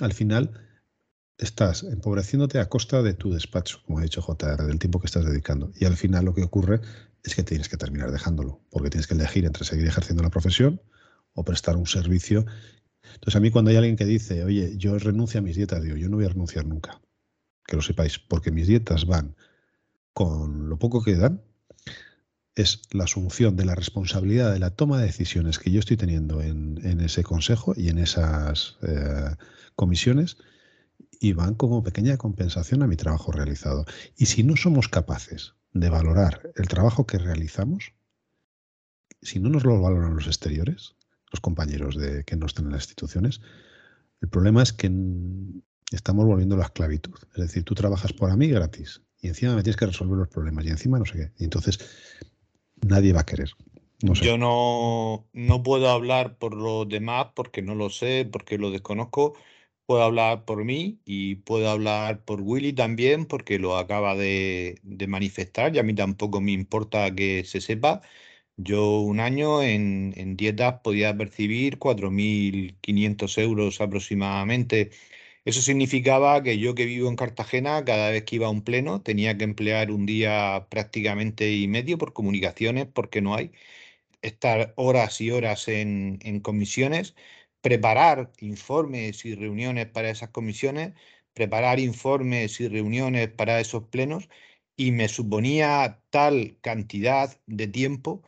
[0.00, 0.50] al final
[1.40, 5.24] estás empobreciéndote a costa de tu despacho, como ha dicho JR, del tiempo que estás
[5.24, 5.72] dedicando.
[5.78, 6.80] Y al final lo que ocurre
[7.22, 10.80] es que tienes que terminar dejándolo, porque tienes que elegir entre seguir ejerciendo la profesión
[11.32, 12.44] o prestar un servicio.
[13.14, 15.96] Entonces a mí cuando hay alguien que dice, oye, yo renuncio a mis dietas, digo,
[15.96, 17.00] yo no voy a renunciar nunca,
[17.66, 19.34] que lo sepáis, porque mis dietas van
[20.12, 21.42] con lo poco que dan,
[22.54, 26.42] es la asunción de la responsabilidad de la toma de decisiones que yo estoy teniendo
[26.42, 29.36] en, ese consejo y en esas eh,
[29.76, 30.36] comisiones
[31.20, 33.84] y van como pequeña compensación a mi trabajo realizado.
[34.16, 37.92] Y si no somos capaces de valorar el trabajo que realizamos,
[39.20, 40.96] si no nos lo valoran los exteriores,
[41.30, 43.42] los compañeros de, que no están en las instituciones,
[44.22, 44.90] el problema es que
[45.92, 47.14] estamos volviendo a la esclavitud.
[47.34, 50.64] Es decir, tú trabajas por mí gratis y encima me tienes que resolver los problemas
[50.64, 51.32] y encima no sé qué.
[51.38, 51.78] Y entonces
[52.80, 53.50] nadie va a querer.
[53.98, 59.34] Yo no, no puedo hablar por los demás porque no lo sé, porque lo desconozco
[59.90, 65.74] puedo hablar por mí y puedo hablar por Willy también, porque lo acaba de, manifestar
[65.74, 68.00] y a mí tampoco me importa que se sepa.
[68.56, 74.90] Yo un año en, en dietas podía percibir 4.500 euros aproximadamente.
[75.44, 79.02] Eso significaba que yo que vivo en Cartagena, cada vez que iba a un pleno,
[79.02, 83.52] tenía que emplear un día prácticamente y medio por comunicaciones, porque no hay.
[84.22, 87.14] Estar horas y horas en, en comisiones
[87.60, 90.94] preparar informes y reuniones para esas comisiones,
[91.34, 94.28] preparar informes y reuniones para esos plenos
[94.76, 98.22] y me suponía tal cantidad de tiempo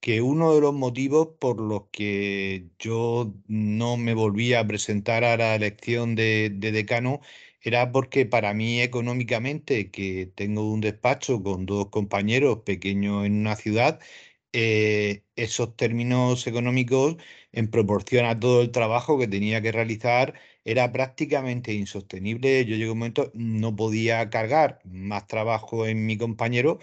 [0.00, 5.36] que uno de los motivos por los que yo no me volvía a presentar a
[5.36, 7.20] la elección de, decano
[7.60, 13.56] era porque para mí económicamente, que tengo un despacho con dos compañeros pequeños en una
[13.56, 14.00] ciudad,
[14.52, 17.16] eh, esos términos económicos
[17.52, 20.34] en proporción a todo el trabajo que tenía que realizar,
[20.64, 22.64] era prácticamente insostenible.
[22.64, 26.78] Yo llegué a un momento, no podía cargar más trabajo en mi compañero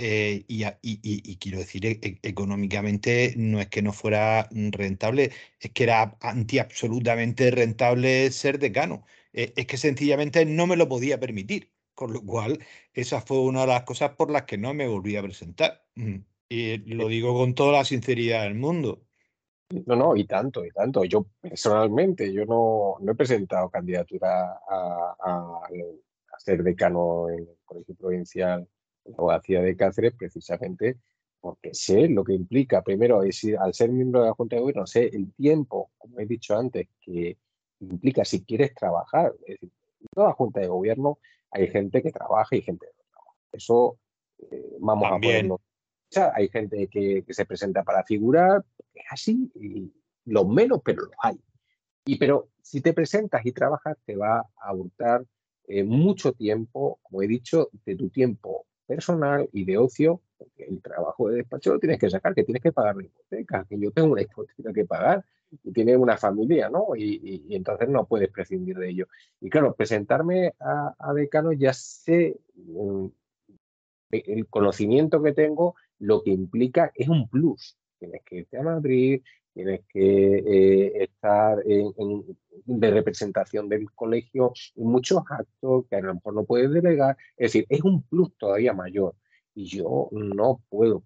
[0.00, 5.82] eh, y, quiero decir, e, e, económicamente no es que no fuera rentable, es que
[5.84, 9.04] era anti absolutamente rentable ser decano.
[9.32, 12.64] Eh, es que sencillamente no me lo podía permitir, con lo cual
[12.94, 15.84] esa fue una de las cosas por las que no me volví a presentar.
[16.48, 19.07] Y lo digo con toda la sinceridad del mundo.
[19.70, 21.04] No, no, y tanto, y tanto.
[21.04, 25.60] Yo personalmente, yo no, no he presentado candidatura a, a,
[26.38, 28.66] ser decano en el Colegio Provincial
[29.04, 30.98] de Abogacía de Cáceres precisamente
[31.40, 34.86] porque sé lo que implica, primero, es, al ser miembro de la Junta de Gobierno,
[34.86, 37.38] sé el tiempo, como he dicho antes, que
[37.80, 39.34] implica si quieres trabajar.
[39.46, 41.18] Es decir, en toda la Junta de Gobierno
[41.50, 43.36] hay gente que trabaja y gente que no trabaja.
[43.52, 43.98] Eso
[44.50, 45.60] eh, vamos a ponerlo
[46.16, 49.92] hay gente que, se presenta para figurar, es así, y
[50.24, 51.38] lo menos, pero lo hay.
[52.04, 55.24] Y pero si te presentas y trabajas, te va a hurtar
[55.66, 60.80] eh, mucho tiempo, como he dicho, de tu tiempo personal y de ocio, porque el
[60.80, 63.90] trabajo de despacho lo tienes que sacar, que tienes que pagar la hipoteca, que yo
[63.90, 65.24] tengo una hipoteca que pagar,
[65.62, 66.94] y tiene una familia, ¿no?
[66.96, 69.08] Y, entonces no puedes prescindir de ello.
[69.40, 73.06] Y claro, presentarme a, a decano ya sé mm,
[74.10, 77.76] el conocimiento que tengo, lo que implica es un plus.
[77.98, 79.22] Tienes que irte a Madrid,
[79.52, 81.92] tienes que eh, estar en,
[82.64, 87.16] de representación del colegio en muchos actos que a lo mejor no puedes delegar.
[87.36, 89.14] Es decir, es un plus todavía mayor.
[89.54, 91.02] Y yo no puedo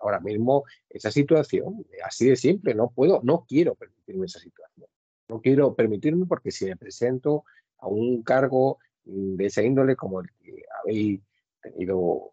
[0.00, 4.88] ahora mismo esa situación, así de simple, no puedo, no quiero permitirme esa situación.
[5.28, 7.44] No quiero permitirme porque si me presento
[7.78, 11.20] a un cargo de esa índole como el que habéis
[11.60, 12.32] tenido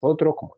[0.00, 0.56] otros, como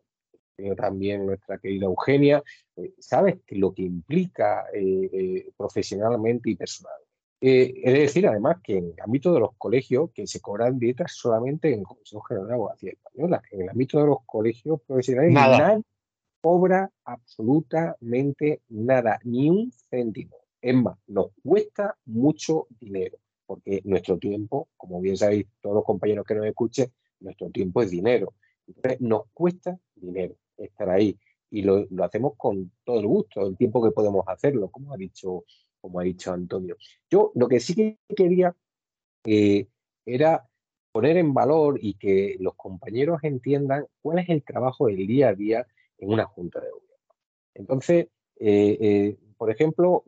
[0.77, 2.43] también nuestra querida Eugenia,
[2.75, 6.93] eh, sabes lo que implica eh, eh, profesionalmente y personal.
[7.39, 11.73] es decir, además, que en el ámbito de los colegios, que se cobran dietas solamente
[11.73, 15.57] en el Consejo General de Abogacía Española, en el ámbito de los colegios profesionales, nada.
[15.57, 15.83] nadie
[16.41, 20.37] cobra absolutamente nada, ni un céntimo.
[20.61, 26.25] Es más, nos cuesta mucho dinero, porque nuestro tiempo, como bien sabéis todos los compañeros
[26.25, 28.33] que nos escuchen, nuestro tiempo es dinero.
[28.67, 30.35] Entonces, nos cuesta dinero
[30.65, 31.17] estar ahí
[31.53, 35.45] y lo, hacemos con todo el gusto, el tiempo que podemos hacerlo, como ha dicho,
[35.79, 36.75] como ha dicho Antonio.
[37.11, 38.55] Yo lo que sí que quería
[39.23, 39.67] eh,
[40.03, 40.49] era
[40.91, 45.35] poner en valor y que los compañeros entiendan cuál es el trabajo del día a
[45.35, 45.67] día
[45.99, 47.15] en una junta de gobierno.
[47.53, 48.07] Entonces,
[48.39, 50.03] eh, eh, por ejemplo,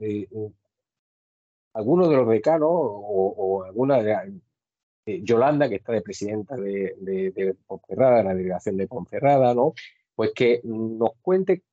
[1.74, 7.53] algunos de los decanos o, alguna de Yolanda, que está de presidenta de, de, de
[7.68, 9.76] Ponferrada, de la delegación de Ponferrada, ¿no?
[10.16, 11.63] Pues que nos cuente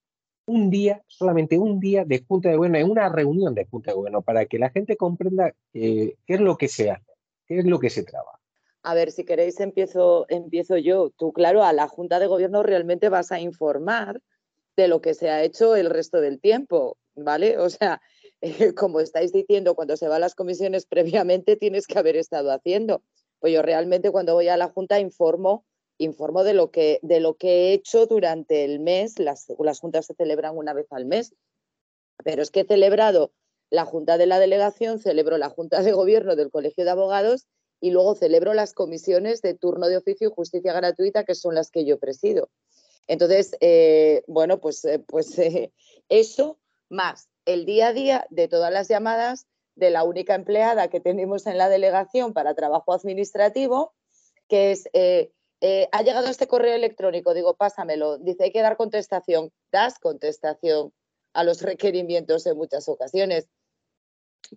[0.47, 3.97] un día, solamente un día de Junta de Gobierno, en una reunión de Junta de
[3.97, 7.13] Gobierno, para que la gente comprenda eh, qué es lo que se hace,
[7.47, 8.39] qué es lo que se trabaja.
[8.83, 11.11] A ver, si queréis empiezo, empiezo yo.
[11.11, 14.21] Tú, claro, a la Junta de Gobierno realmente vas a informar
[14.77, 17.59] de lo que se ha hecho el resto del tiempo, ¿vale?
[17.59, 18.01] O sea,
[18.77, 23.03] como estáis diciendo, cuando se va a las comisiones previamente tienes que haber estado haciendo.
[23.39, 25.65] Pues yo realmente cuando voy a la Junta informo
[25.99, 29.19] informo de lo que, de lo que he hecho durante el mes.
[29.19, 31.35] Las, las juntas se celebran una vez al mes,
[32.25, 33.33] pero es que he celebrado
[33.71, 37.47] la junta de la delegación, celebro la junta de gobierno del Colegio de Abogados
[37.81, 41.71] y luego celebro las comisiones de turno de oficio y justicia gratuita, que son las
[41.71, 42.51] que yo presido.
[43.09, 45.73] Entonces, eh, bueno, pues, eh, pues eh,
[46.09, 51.01] eso más el día a día de todas las llamadas de la única empleada que
[51.01, 53.95] tenemos en la delegación para trabajo administrativo,
[54.49, 54.89] que es
[55.65, 60.93] eh, ha llegado este correo electrónico, digo, pásamelo, dice, hay que dar contestación, das contestación
[61.35, 63.49] a los requerimientos en muchas ocasiones,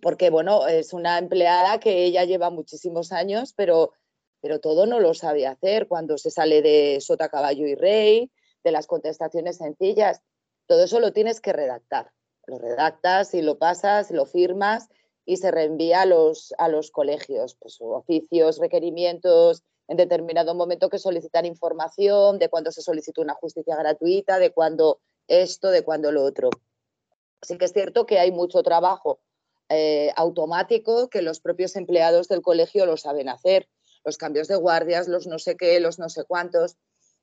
[0.02, 3.92] porque, bueno, es una empleada que ella lleva muchísimos años, pero,
[4.40, 5.86] pero todo no lo sabe hacer.
[5.86, 8.32] Cuando se sale de sota, caballo y rey,
[8.64, 10.22] de las contestaciones sencillas,
[10.66, 12.10] todo eso lo tienes que redactar,
[12.46, 14.88] lo redactas y lo pasas, lo firmas
[15.24, 20.98] y se reenvía a los, a los colegios, pues oficios, requerimientos, en determinado momento que
[20.98, 26.24] solicitar información de cuándo se solicitó una justicia gratuita, de cuándo esto, de cuándo lo
[26.24, 26.50] otro.
[27.42, 29.20] Sí que es cierto que hay mucho trabajo
[29.68, 33.68] eh, automático que los propios empleados del colegio lo saben hacer,
[34.04, 36.76] los cambios de guardias, los no sé qué, los no sé cuántos,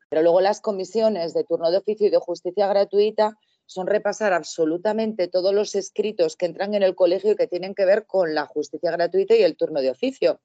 [0.09, 5.27] pero luego las comisiones de turno de oficio y de justicia gratuita son repasar absolutamente
[5.27, 8.45] todos los escritos que entran en el colegio y que tienen que ver con la
[8.45, 10.41] justicia gratuita y el turno de oficio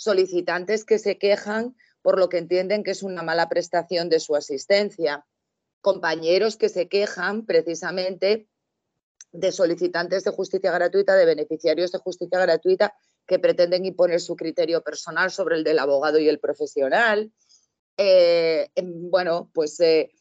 [0.00, 4.34] solicitantes que se quejan por lo que entienden que es una mala prestación de su
[4.34, 5.26] asistencia,
[5.82, 8.48] compañeros que se quejan precisamente
[9.32, 12.94] de solicitantes de justicia gratuita, de beneficiarios de justicia gratuita
[13.26, 17.30] que pretenden imponer su criterio personal sobre el del abogado y el profesional.
[17.98, 20.12] Eh, bueno, pues eh,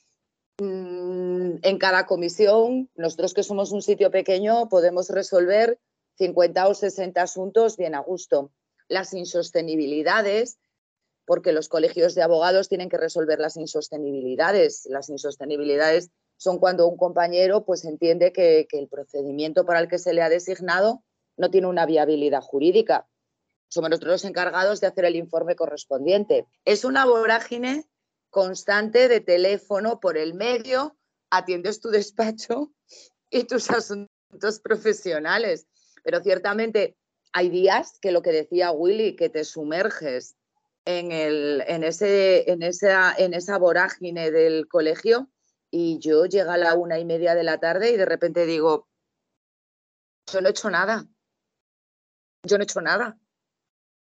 [0.59, 5.79] mm, en cada comisión, nosotros que somos un sitio pequeño, podemos resolver
[6.17, 8.51] 50 o 60 asuntos bien a gusto
[8.89, 10.59] las insostenibilidades,
[11.25, 14.87] porque los colegios de abogados tienen que resolver las insostenibilidades.
[14.89, 20.13] Las insostenibilidades son cuando un compañero pues, entiende que, el procedimiento para el que se
[20.13, 21.03] le ha designado
[21.37, 23.07] no tiene una viabilidad jurídica.
[23.67, 26.47] Somos nosotros los encargados de hacer el informe correspondiente.
[26.65, 27.87] Es una vorágine
[28.31, 30.97] constante de teléfono por el medio,
[31.29, 32.71] atiendes tu despacho
[33.29, 35.67] y tus asuntos profesionales.
[36.03, 36.95] Pero ciertamente
[37.33, 40.35] hay días que lo que decía Willy, que te sumerges
[40.85, 45.29] en, el, en, ese, en, esa, en esa vorágine del colegio
[45.71, 48.87] y yo llega a la una y media de la tarde y de repente digo,
[50.31, 51.05] yo no he hecho nada.
[52.43, 53.19] Yo no he hecho nada.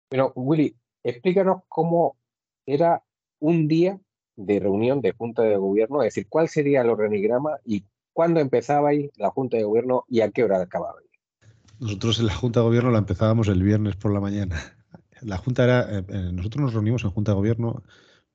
[0.09, 2.17] Pero Willy, explícanos cómo
[2.65, 3.03] era
[3.41, 4.01] un día
[4.37, 9.11] de reunión de Junta de Gobierno, es decir, cuál sería el organigrama y ¿cuándo empezabais
[9.17, 11.08] la Junta de Gobierno y a qué hora acababais?
[11.81, 14.61] Nosotros en la Junta de Gobierno la empezábamos el viernes por la mañana.
[15.21, 17.85] La Junta era, eh, eh, nosotros nos reunimos en Junta de Gobierno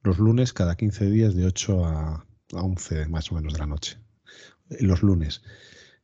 [0.01, 3.97] los lunes cada 15 días de 8 a, 11 más o menos de la noche.
[4.69, 5.41] Los lunes.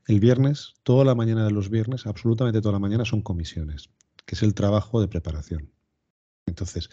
[0.08, 3.90] El viernes, toda la mañana de los viernes, absolutamente toda la mañana son comisiones,
[4.26, 5.72] que es el trabajo de preparación.
[6.46, 6.90] Entonces,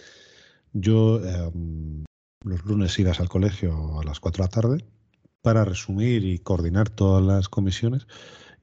[0.73, 2.05] yo em,
[2.45, 4.85] los lunes ibas al colegio a las 4 de la tarde
[5.43, 8.07] para resumir y coordinar todas las comisiones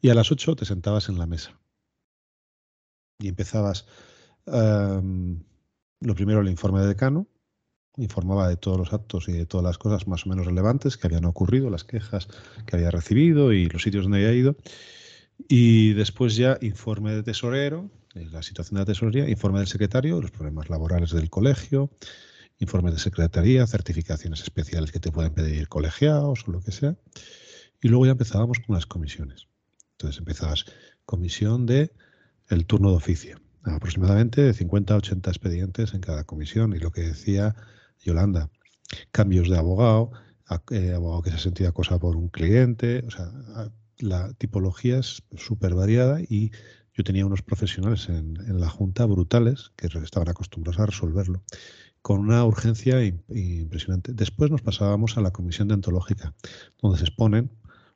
[0.01, 1.62] y a las 8 te sentabas en la mesa
[3.19, 3.85] y empezabas
[4.45, 5.43] em,
[6.01, 7.27] lo primero el informe de decano,
[7.97, 11.07] informaba de todos los actos y de todas las cosas más o menos relevantes que
[11.07, 12.27] habían ocurrido, las quejas
[12.65, 14.55] que había recibido y los sitios donde había ido.
[15.47, 20.31] Y después ya informe de tesorero, la situación de la tesorería, informe del secretario, los
[20.31, 21.91] problemas laborales del colegio,
[22.59, 26.95] informes de secretaría, certificaciones especiales que te pueden pedir colegiados o lo que sea.
[27.81, 29.47] Y luego ya empezábamos con las comisiones.
[29.93, 30.65] Entonces empezabas
[31.05, 31.91] comisión de
[32.49, 36.75] el turno de oficio, aproximadamente de 50 a 80 expedientes en cada comisión.
[36.75, 37.55] Y lo que decía
[37.99, 38.49] Yolanda,
[39.11, 40.11] cambios de abogado,
[40.71, 43.31] eh, abogado que se sentía acosado por un cliente, o sea,
[43.97, 46.51] la tipología es súper variada y
[46.93, 51.41] yo tenía unos profesionales en, la Junta brutales que estaban acostumbrados a resolverlo
[52.01, 54.13] con una urgencia impresionante.
[54.13, 56.35] Después nos pasábamos a la comisión deontológica,
[56.81, 57.49] donde se exponen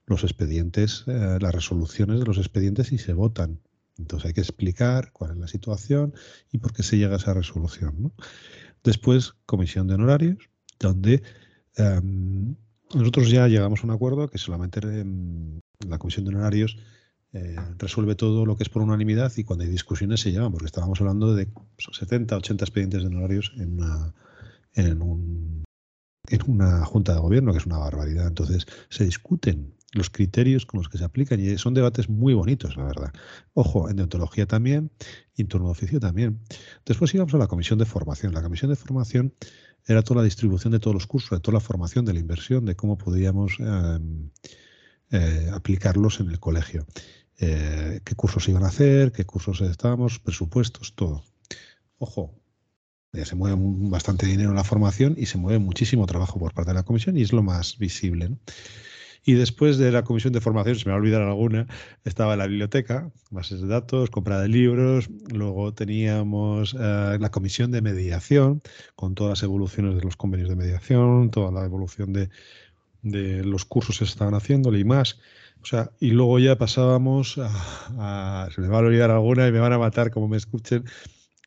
[0.06, 3.60] los expedientes, eh, las resoluciones de los expedientes y se votan.
[3.98, 6.14] Entonces hay que explicar cuál es la situación
[6.52, 8.14] y por qué se llega a esa resolución.
[8.84, 11.24] Después, comisión de honorarios, donde
[11.76, 12.56] em,
[12.94, 16.78] nosotros ya llegamos a un acuerdo que solamente em, la comisión de honorarios
[17.34, 20.68] eh, resuelve todo lo que es por unanimidad y cuando hay discusiones se llaman, porque
[20.68, 24.14] estábamos hablando de 70, 80 expedientes de honorarios en una,
[24.74, 25.64] en, un,
[26.30, 28.28] en una junta de gobierno, que es una barbaridad.
[28.28, 32.76] Entonces se discuten los criterios con los que se aplican y son debates muy bonitos,
[32.76, 33.14] la verdad.
[33.54, 34.92] Ojo, en deontología también
[35.38, 36.40] en turno de oficio también.
[36.86, 38.34] Después íbamos a la comisión de formación.
[38.34, 39.34] La comisión de formación
[39.86, 42.66] era toda la distribución de todos los cursos, de toda la formación, de la inversión,
[42.66, 44.30] de cómo podíamos em,
[45.12, 46.86] eh, aplicarlos en el colegio.
[47.40, 51.24] Eh, qué cursos iban a hacer, qué cursos estábamos, presupuestos, todo.
[52.00, 52.34] Ojo,
[53.14, 56.72] ya se mueve bastante dinero en la formación y se mueve muchísimo trabajo por parte
[56.72, 58.38] de la comisión y es lo más visible.
[59.28, 61.68] Y después de la comisión de formación, se me va a olvidar alguna,
[62.06, 67.82] estaba la biblioteca, bases de datos, compra de libros, luego teníamos eh, la comisión de
[67.82, 68.62] mediación,
[68.96, 72.30] con todas las evoluciones de los convenios de mediación, toda la evolución de,
[73.02, 75.20] de los cursos que se estaban haciendo, y más.
[75.62, 79.60] O sea, y luego ya pasábamos a, Se me va a olvidar alguna y me
[79.60, 80.86] van a matar como me escuchen.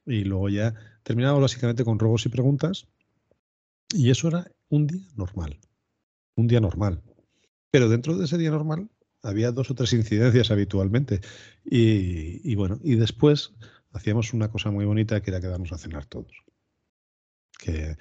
[0.04, 2.88] Y luego ya terminábamos básicamente con robos y preguntas.
[3.94, 5.58] Y eso era un día normal.
[6.36, 7.02] Un día normal.
[7.70, 8.88] Pero dentro de ese día normal
[9.22, 11.20] había dos o tres incidencias habitualmente.
[11.64, 13.52] Y, bueno, y después
[13.92, 16.44] hacíamos una cosa muy bonita que era quedarnos a cenar todos.
[17.58, 17.96] Que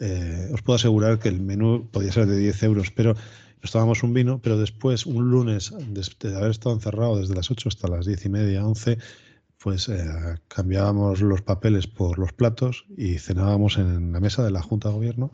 [0.00, 3.14] eh, os puedo asegurar que el menú podía ser de 10 euros, pero
[3.62, 7.68] nos tomábamos un vino, pero después, un lunes, de haber estado encerrado desde las 8
[7.68, 8.98] hasta las 10 y media, 11,
[9.58, 10.04] pues eh,
[10.48, 14.94] cambiábamos los papeles por los platos y cenábamos en la mesa de la Junta de
[14.94, 15.32] Gobierno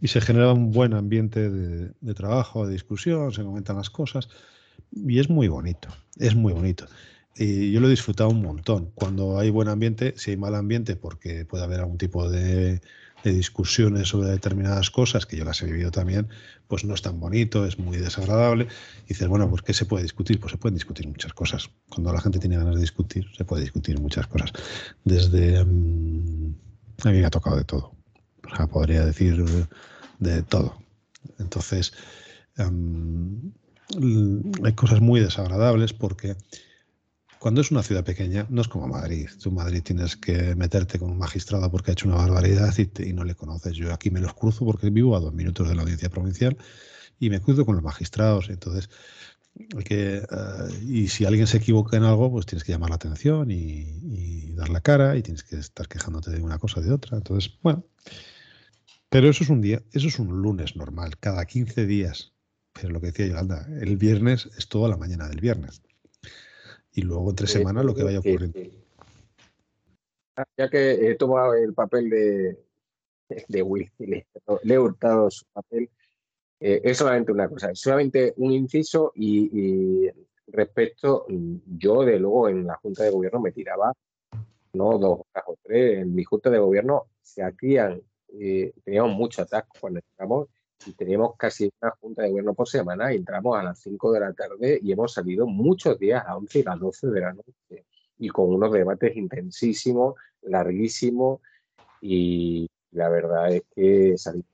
[0.00, 4.28] y se generaba un buen ambiente de, trabajo, de discusión, se comentan las cosas
[4.92, 5.88] y es muy bonito,
[6.18, 6.86] es muy bonito.
[7.38, 8.90] Y yo lo he disfrutado un montón.
[8.94, 12.80] Cuando hay buen ambiente, si hay mal ambiente, porque puede haber algún tipo de,
[13.24, 16.28] discusiones sobre determinadas cosas, que yo las he vivido también,
[16.68, 18.68] pues no es tan bonito, es muy desagradable.
[19.06, 20.38] Y dices, bueno, pues ¿qué se puede discutir?
[20.38, 21.68] Pues se pueden discutir muchas cosas.
[21.88, 24.52] Cuando la gente tiene ganas de discutir, se puede discutir muchas cosas.
[25.04, 25.64] Desde...
[25.64, 26.54] Mm,
[27.04, 27.95] a mí me ha tocado de todo.
[28.70, 29.44] Podría decir
[30.18, 30.78] de todo.
[31.38, 31.92] Entonces,
[32.56, 33.52] em,
[34.64, 36.36] hay cosas muy desagradables porque
[37.38, 39.28] cuando es una ciudad pequeña, no es como Madrid.
[39.40, 43.12] Tú en Madrid tienes que meterte con un magistrado porque ha hecho una barbaridad y,
[43.12, 43.74] no le conoces.
[43.74, 46.56] Yo aquí me los cruzo porque vivo a dos minutos de la audiencia provincial
[47.20, 48.48] y me cruzo con los magistrados.
[48.48, 48.88] Entonces,
[49.84, 53.50] que, eh, y si alguien se equivoca en algo, pues tienes que llamar la atención
[53.50, 57.18] y, dar la cara y tienes que estar quejándote de una cosa o de otra.
[57.18, 57.84] Entonces, bueno,
[59.16, 62.34] pero eso es un día, eso es un lunes normal, cada 15 días.
[62.74, 65.80] Pero lo que decía Yolanda, el viernes es toda la mañana del viernes
[66.92, 68.60] y luego entre semanas lo que vaya ocurriendo.
[70.36, 72.58] Ah, ya que he tomado el papel de,
[73.48, 74.26] de Will, le,
[74.62, 75.88] he hurtado su papel,
[76.60, 80.10] eh, es solamente una cosa, es solamente un inciso y,
[80.48, 81.24] respecto,
[81.78, 83.94] yo de luego en la Junta de Gobierno me tiraba,
[84.74, 89.68] no dos o tres, en mi Junta de Gobierno se hacían, eh, teníamos mucho ataque
[89.80, 90.48] cuando entramos
[90.86, 94.20] y tenemos casi una junta de gobierno por semana y entramos a las 5 de
[94.20, 97.84] la tarde y hemos salido muchos días a 11 y las 12 de la noche
[98.18, 101.40] y con unos debates intensísimos, larguísimos
[102.00, 104.46] y la verdad es que salimos.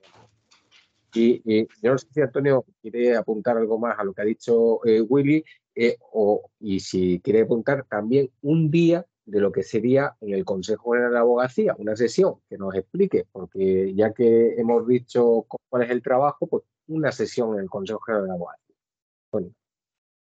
[1.13, 4.25] Y, y, yo no sé si Antonio quiere apuntar algo más a lo que ha
[4.25, 5.43] dicho eh, Willy
[5.75, 10.45] eh, o, y si quiere apuntar también un día de lo que sería en el
[10.45, 15.83] Consejo General de Abogacía, una sesión que nos explique, porque ya que hemos dicho cuál
[15.83, 18.63] es el trabajo, pues una sesión en el Consejo General de Abogacía.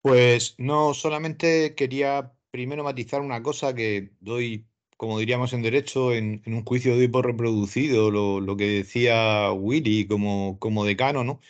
[0.03, 4.67] Pues no, solamente quería primero matizar una cosa que doy,
[4.97, 10.07] como diríamos en derecho, en, un juicio doy por reproducido lo, lo, que decía Willy
[10.07, 11.41] como, como decano, ¿no?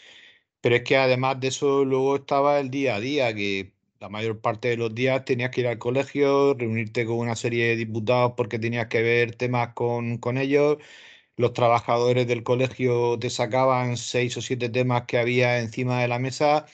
[0.61, 4.41] Pero es que además de eso luego estaba el día a día, que la mayor
[4.41, 8.33] parte de los días tenías que ir al colegio, reunirte con una serie de diputados
[8.37, 10.79] porque tenías que ver temas con, con ellos.
[11.37, 16.19] Los trabajadores del colegio te sacaban seis o siete temas que había encima de la
[16.19, 16.67] mesa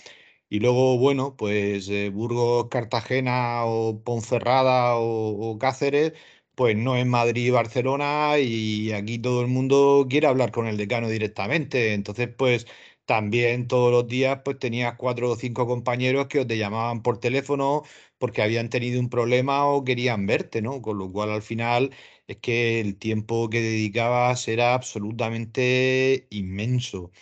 [0.50, 6.12] y luego, bueno, pues eh, Burgos, Cartagena o Ponferrada o, o, Cáceres,
[6.54, 10.76] pues no es Madrid y Barcelona y aquí todo el mundo quiere hablar con el
[10.76, 11.94] decano directamente.
[11.94, 12.66] Entonces, pues
[13.06, 17.84] también todos los días pues tenías cuatro o cinco compañeros que te llamaban por teléfono
[18.18, 20.82] porque habían tenido un problema o querían verte, ¿no?
[20.82, 21.94] Con lo cual al final
[22.26, 27.12] es que el tiempo que dedicabas era absolutamente inmenso.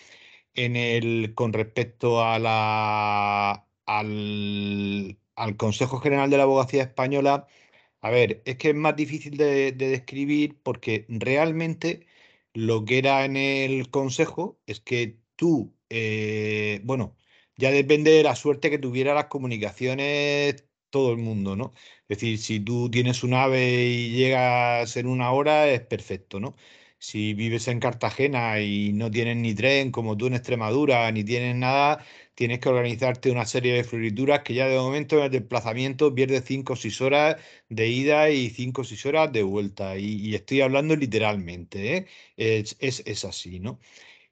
[0.55, 7.47] En el, con respecto a la, al, al Consejo General de la Abogacía Española,
[8.03, 12.07] a ver, es que es más difícil de describir porque realmente
[12.55, 17.17] lo que era en el Consejo es que tú, eh, bueno,
[17.57, 21.73] ya depende de la suerte que tuviera las comunicaciones todo el mundo, ¿no?
[22.09, 26.55] Es decir, si tú tienes un ave y llegas en una hora, es perfecto, ¿no?
[26.99, 31.55] Si vives en Cartagena y no tienes ni tren como tú en Extremadura, ni tienes
[31.57, 32.05] nada,
[32.35, 36.45] tienes que organizarte una serie de florituras que ya de momento en el desplazamiento pierdes
[36.47, 37.37] 5 o 6 horas
[37.69, 39.99] de ida y 5 o 6 horas de vuelta.
[39.99, 42.07] Y, estoy hablando literalmente, ¿eh?
[42.37, 43.81] es, es, es así, ¿no?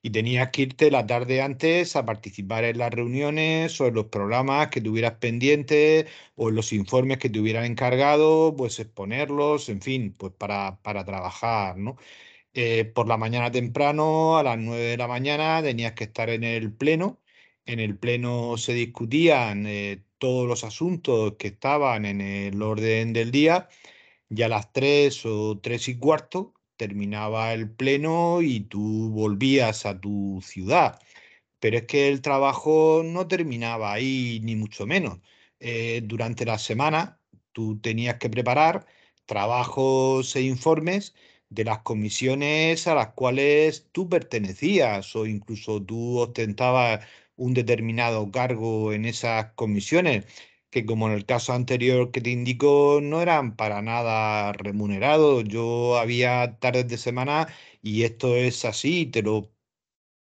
[0.02, 4.06] Y tenías que irte la tarde antes a participar en las reuniones o en los
[4.06, 9.80] programas que tuvieras pendientes o en los informes que te hubieran encargado, pues exponerlos, en
[9.80, 11.96] fin, pues para, para trabajar, ¿no?
[12.54, 16.44] Eh, por la mañana temprano, a las 9 de la mañana, tenías que estar en
[16.44, 17.20] el pleno.
[17.66, 23.30] En el pleno se discutían eh, todos los asuntos que estaban en el orden del
[23.30, 23.68] día
[24.28, 30.00] y a las 3 o 3 y cuarto terminaba el pleno y tú volvías a
[30.00, 30.98] tu ciudad.
[31.60, 35.20] Pero es que el trabajo no terminaba ahí, ni mucho menos.
[35.60, 37.20] Eh, durante la semana
[37.52, 38.86] tú tenías que preparar
[39.26, 41.14] trabajos e informes
[41.50, 47.06] de las comisiones a las cuales tú pertenecías o incluso tú ostentabas
[47.36, 50.26] un determinado cargo en esas comisiones
[50.72, 55.44] que como en el caso anterior que te indico, no eran para nada remunerados.
[55.44, 57.48] Yo había tardes de semana
[57.82, 59.52] y esto es así, te lo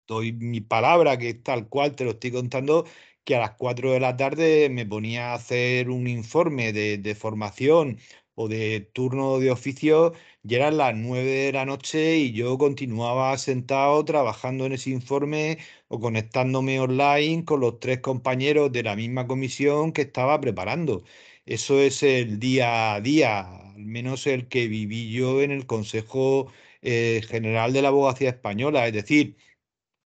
[0.06, 2.86] doy mi palabra, que es tal cual te lo estoy contando,
[3.24, 7.14] que a las 4 de la tarde me ponía a hacer un informe de, de
[7.14, 7.98] formación
[8.34, 10.12] o de turno de oficio
[10.42, 15.58] y eran las 9 de la noche y yo continuaba sentado trabajando en ese informe
[15.88, 21.04] o conectándome online con los tres compañeros de la misma comisión que estaba preparando.
[21.44, 23.40] Eso es el día a día,
[23.74, 28.86] al menos el que viví yo en el Consejo eh, General de la Abogacía Española.
[28.86, 29.36] Es decir,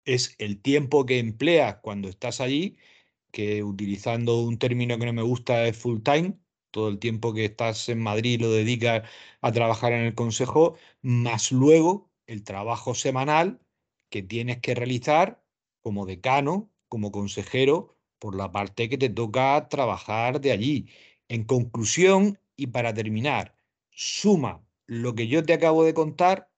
[0.05, 2.79] es el tiempo que empleas cuando estás allí,
[3.33, 6.39] que utilizando un término que no me gusta es full time,
[6.71, 9.09] todo el tiempo que estás en Madrid lo dedicas
[9.41, 13.61] a trabajar en el consejo, más luego el trabajo semanal
[14.11, 15.40] que tienes que realizar
[15.83, 20.89] como decano, como consejero, por la parte que te toca trabajar de allí.
[21.29, 23.57] En conclusión, y para terminar,
[23.91, 26.51] suma lo que yo te acabo de contar,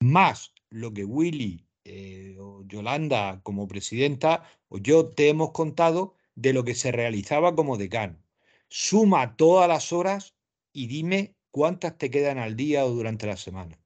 [0.00, 6.52] más lo que Willy eh, o Yolanda como presidenta o yo te hemos contado de
[6.52, 8.22] lo que se realizaba como decano
[8.70, 10.36] suma todas las horas
[10.72, 13.78] y dime cuántas te quedan al día o durante la semana.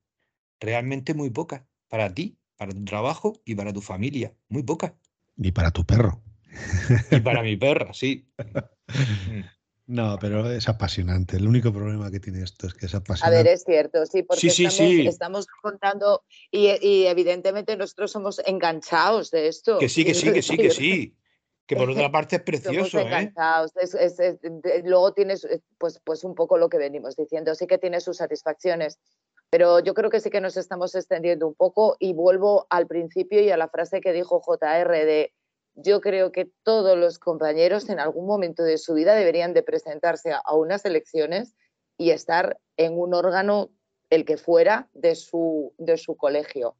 [0.60, 1.64] Realmente muy pocas.
[1.88, 4.34] Para ti, para tu trabajo y para tu familia.
[4.48, 4.92] Muy pocas.
[5.36, 6.22] Y para tu perro.
[7.10, 8.28] Y para mi perra, sí.
[9.86, 11.36] No, pero es apasionante.
[11.36, 13.38] El único problema que tiene esto es que es apasionante.
[13.38, 15.06] A ver, es cierto, sí, porque sí, estamos, sí.
[15.06, 19.78] estamos, contando y, y, evidentemente nosotros somos enganchados de esto.
[19.78, 21.16] Que sí, que sí, que sí, que sí.
[21.66, 23.32] Que por otra parte es precioso, ¿eh?
[23.80, 24.38] Es, es, es,
[24.84, 25.48] luego tienes,
[25.78, 28.98] pues, pues un poco lo que venimos diciendo, sí que tiene sus satisfacciones,
[29.54, 33.40] Pero yo creo que sí que nos estamos extendiendo un poco y vuelvo al principio
[33.40, 35.32] y a la frase que dijo JR de
[35.76, 40.32] yo creo que todos los compañeros en algún momento de su vida deberían de presentarse
[40.32, 41.54] a unas elecciones
[41.96, 43.70] y estar en un órgano,
[44.10, 46.74] el que fuera, de su, de su colegio.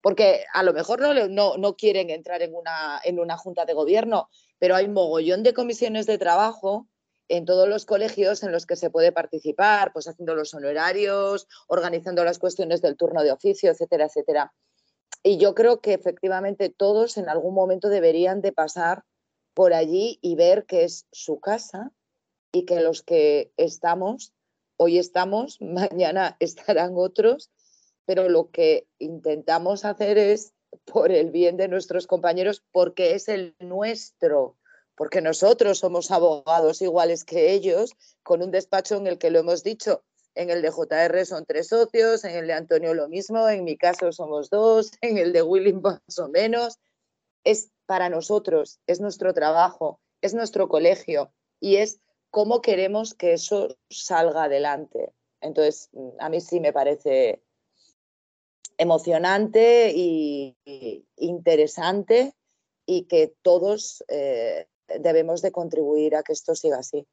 [0.00, 3.74] Porque a lo mejor no, no, no quieren entrar en una, en una junta de
[3.74, 6.88] gobierno, pero hay mogollón de comisiones de trabajo
[7.28, 12.24] en todos los colegios en los que se puede participar, pues haciendo los honorarios, organizando
[12.24, 14.52] las cuestiones del turno de oficio, etcétera, etcétera.
[15.22, 19.02] Y yo creo que efectivamente todos en algún momento deberían de pasar
[19.54, 21.90] por allí y ver que es su casa
[22.52, 24.32] y que los que estamos,
[24.76, 27.50] hoy estamos, mañana estarán otros,
[28.04, 30.52] pero lo que intentamos hacer es
[30.84, 34.56] por el bien de nuestros compañeros, porque es el nuestro,
[34.96, 37.92] porque nosotros somos abogados iguales que ellos,
[38.22, 40.02] con un despacho en el que lo hemos dicho,
[40.34, 43.76] en el de JR son tres socios, en el de Antonio lo mismo, en mi
[43.76, 46.78] caso somos dos, en el de Willy más o menos.
[47.44, 53.76] Es para nosotros, es nuestro trabajo, es nuestro colegio y es cómo queremos que eso
[53.88, 55.12] salga adelante.
[55.40, 57.42] Entonces, a mí sí me parece
[58.78, 60.56] emocionante y,
[61.16, 62.34] interesante
[62.84, 64.66] y que todos eh,
[65.00, 67.06] debemos de contribuir a que esto siga así.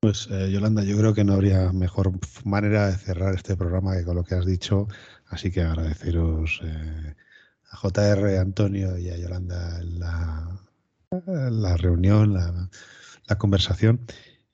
[0.00, 2.12] Pues eh, Yolanda, yo creo que no habría mejor
[2.44, 4.86] manera de cerrar este programa que con lo que has dicho,
[5.28, 7.14] así que agradeceros eh,
[7.70, 10.60] a JR, Antonio y a Yolanda la,
[11.26, 12.68] la reunión, la,
[13.26, 14.06] la, conversación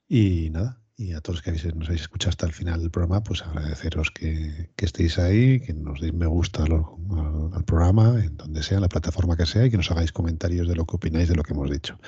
[0.08, 3.40] y nada, y a todos que nos habéis escuchado hasta el final del programa, pues
[3.40, 8.76] agradeceros que, que estéis ahí, que nos deis me gusta al, programa, en donde sea,
[8.76, 11.36] en la plataforma que sea, y que nos hagáis comentarios de lo que opináis de
[11.36, 11.98] lo que hemos dicho.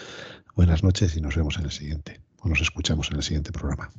[0.57, 3.91] Buenas noches y nos vemos en el siguiente o nos escuchamos en el siguiente programa.